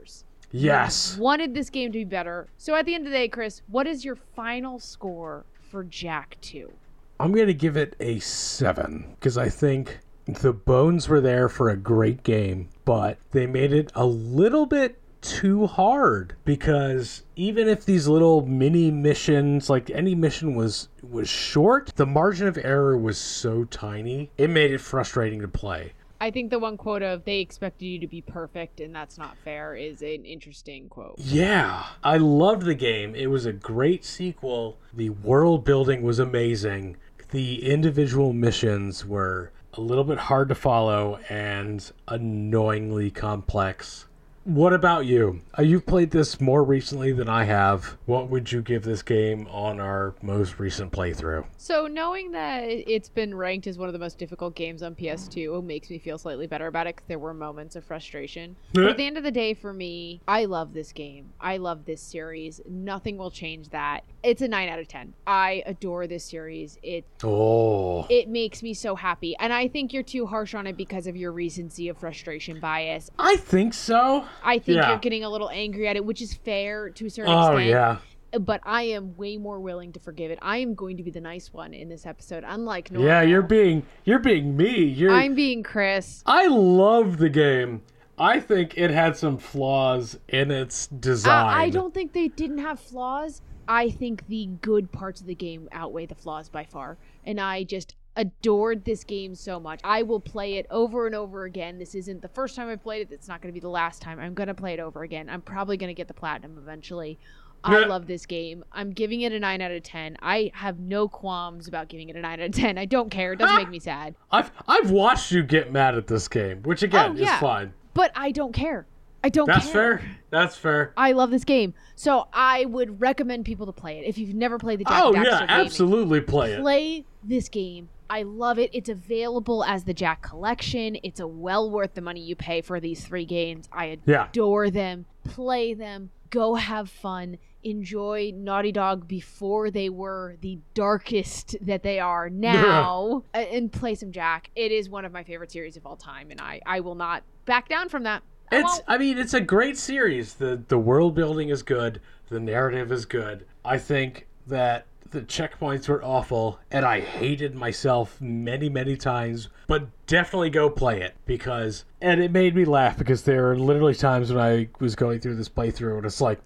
[0.52, 1.18] Yes.
[1.18, 2.48] Wanted this game to be better.
[2.58, 6.38] So at the end of the day, Chris, what is your final score for Jak
[6.42, 6.72] 2?
[7.20, 11.70] I'm going to give it a 7 because I think the bones were there for
[11.70, 17.84] a great game, but they made it a little bit too hard because even if
[17.86, 23.18] these little mini missions like any mission was was short the margin of error was
[23.18, 25.92] so tiny it made it frustrating to play
[26.22, 29.38] I think the one quote of they expected you to be perfect and that's not
[29.44, 31.16] fair is an interesting quote.
[31.18, 33.16] yeah i loved the game.
[33.16, 34.78] It was a great sequel.
[34.94, 36.98] The world building was amazing.
[37.32, 44.06] The individual missions were a little bit hard to follow and annoyingly complex
[44.50, 45.42] what about you?
[45.58, 47.98] Uh, You've played this more recently than I have.
[48.06, 51.46] What would you give this game on our most recent playthrough?
[51.58, 55.64] So knowing that it's been ranked as one of the most difficult games on PS2
[55.64, 58.56] makes me feel slightly better about it because there were moments of frustration.
[58.74, 61.32] But at the end of the day, for me, I love this game.
[61.40, 62.60] I love this series.
[62.68, 64.04] Nothing will change that.
[64.22, 65.14] It's a nine out of ten.
[65.26, 66.78] I adore this series.
[66.84, 70.76] It Oh, it makes me so happy, and I think you're too harsh on it
[70.76, 73.10] because of your recency of frustration bias.
[73.18, 74.26] I think so.
[74.44, 74.90] I think Yeah.
[74.90, 77.70] you're getting a little angry at it, which is fair to a certain Oh, extent
[77.70, 77.98] yeah.
[78.40, 80.40] but I am way more willing to forgive it.
[80.42, 83.08] I am going to be the nice one in this episode, unlike normal.
[83.08, 84.84] Yeah, you're being you're being me.
[84.84, 86.24] You're I'm being Chris.
[86.26, 87.84] I love the game.
[88.18, 91.46] I think it had some flaws in its design.
[91.46, 93.42] I, I don't think they didn't have flaws.
[93.70, 97.64] I think the good parts of the game outweigh the flaws by far, and I
[97.64, 99.80] just adored this game so much.
[99.84, 101.78] I will play it over and over again.
[101.78, 103.14] This isn't the first time I've played it.
[103.14, 104.20] It's not going to be the last time.
[104.20, 105.30] I'm going to play it over again.
[105.30, 107.18] I'm probably going to get the platinum eventually.
[107.64, 108.64] I love this game.
[108.72, 110.18] I'm giving it a 9 out of 10.
[110.22, 112.78] I have no qualms about giving it a 9 out of 10.
[112.78, 113.34] I don't care.
[113.34, 114.16] It doesn't make me sad.
[114.32, 117.36] I've I've watched you get mad at this game, which again Oh, yeah.
[117.36, 117.74] is fine.
[117.94, 118.88] But I don't care.
[119.24, 120.00] I don't That's care.
[120.00, 120.12] fair.
[120.30, 120.94] That's fair.
[120.96, 121.74] I love this game.
[121.96, 124.06] So I would recommend people to play it.
[124.08, 126.62] If you've never played the Jak Oh Daxter yeah, gaming, absolutely play it.
[126.62, 127.90] play this game.
[128.12, 128.70] I love it.
[128.74, 130.98] It's available as the Jak Collection.
[131.04, 133.68] It's a well worth the money you pay for these three games.
[133.72, 134.28] I Yeah.
[134.30, 135.06] adore them.
[135.26, 136.10] Play them.
[136.30, 137.38] Go have fun.
[137.62, 143.24] Enjoy Naughty Dog before they were the darkest that they are now.
[143.34, 144.50] Uh, and play some Jak.
[144.56, 147.24] It is one of my favorite series of all time, and I, I will not
[147.46, 148.24] back down from that.
[148.52, 148.82] It's.
[148.88, 150.36] I mean, it's a great series.
[150.36, 153.46] The the world building is good, the narrative is good.
[153.64, 159.88] I think that the checkpoints were awful and I hated myself many many times, but
[160.06, 164.32] definitely go play it because and it made me laugh because there are literally times
[164.32, 166.40] when I was going through this playthrough and it's like,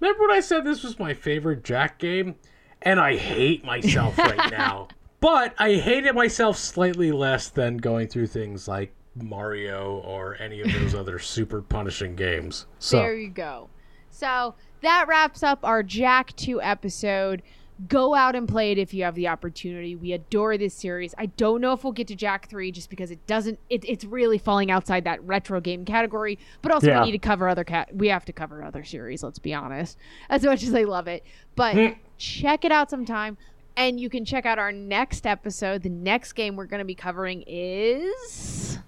[0.00, 2.36] remember when I said this was my favorite Jak game?
[2.82, 4.88] And I hate myself right now.
[5.20, 10.72] But I hated myself slightly less than going through things like Mario or any of
[10.72, 12.66] those other super punishing games.
[12.78, 13.68] So There you go.
[14.10, 17.42] So that wraps up our Jak 2 episode.
[17.88, 19.96] Go out and play it if you have the opportunity.
[19.96, 21.12] We adore this series.
[21.18, 24.04] I don't know if we'll get to Jak 3 just because it doesn't it, it's
[24.04, 27.00] really falling outside that retro game category, but also Yeah.
[27.00, 29.98] we need to cover other cat we have to cover other series, let's be honest.
[30.28, 31.24] As much as I love it.
[31.56, 31.86] But Hmm.
[32.16, 33.36] check it out sometime.
[33.76, 35.82] And you can check out our next episode.
[35.82, 38.78] The next game we're going to be covering is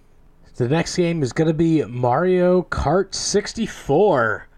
[0.57, 4.49] the next game is going to be Mario Kart 64.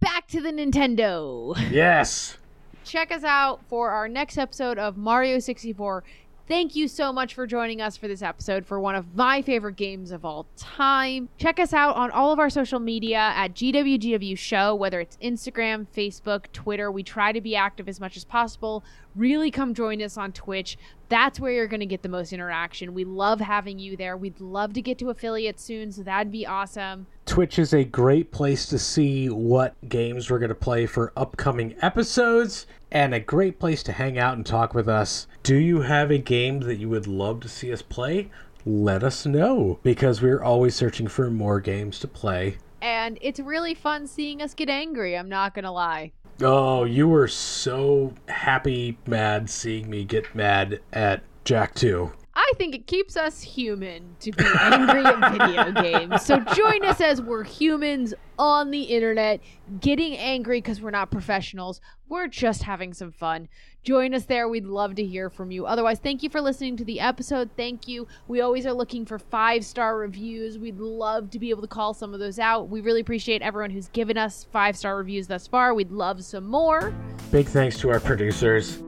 [0.00, 1.56] Back to the Nintendo.
[1.70, 2.36] Yes.
[2.84, 6.04] check us out for our next episode of Mario 64.
[6.46, 9.74] Thank you so much for joining us for this episode for one of my favorite
[9.74, 11.28] games of all time.
[11.38, 15.88] Check us out on all of our social media at GWGW Show, whether it's Instagram,
[15.96, 16.92] Facebook, Twitter.
[16.92, 18.84] We try to be active as much as possible.
[19.16, 20.76] Really come join us on Twitch.
[21.08, 22.92] That's where you're going to get the most interaction.
[22.92, 24.14] We love having you there.
[24.14, 27.06] We'd love to get to affiliates soon, so that'd be awesome.
[27.24, 31.74] Twitch is a great place to see what games we're going to play for upcoming
[31.80, 35.26] episodes and a great place to hang out and talk with us.
[35.42, 38.30] Do you have a game that you would love to see us play?
[38.66, 42.58] Let us know because we're always searching for more games to play.
[42.82, 46.12] And it's really fun seeing us get angry, I'm not going to lie.
[46.42, 52.12] Oh, you were so happy, mad seeing me get mad at Jak 2.
[52.36, 56.24] I I think it keeps us human to be angry at video games.
[56.24, 59.40] So join us as we're humans on the internet,
[59.80, 61.80] getting angry because we're not professionals.
[62.08, 63.48] We're just having some fun.
[63.82, 64.48] Join us there.
[64.48, 65.66] We'd love to hear from you.
[65.66, 67.50] Otherwise, thank you for listening to the episode.
[67.56, 68.06] Thank you.
[68.28, 70.56] We always are looking for five star reviews.
[70.56, 72.68] We'd love to be able to call some of those out.
[72.68, 75.74] We really appreciate everyone who's given us five star reviews thus far.
[75.74, 76.94] We'd love some more.
[77.32, 78.82] Big thanks to our producers.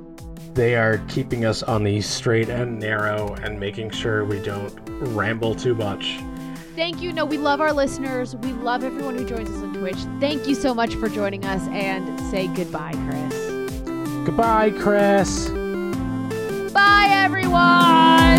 [0.55, 5.55] They are keeping us on the straight and narrow and making sure we don't ramble
[5.55, 6.18] too much.
[6.74, 7.12] Thank you.
[7.12, 8.36] No, we love our listeners.
[8.36, 9.99] We love everyone who joins us on Twitch.
[10.20, 13.34] Thank you so much for joining us and say goodbye, Chris.
[14.24, 15.49] Goodbye, Chris.
[16.72, 18.38] Bye, everyone.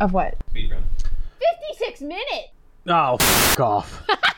[0.00, 0.34] Of what?
[0.50, 0.82] Speed run.
[1.68, 2.48] 56 minutes.
[2.86, 4.06] Oh, fuck off.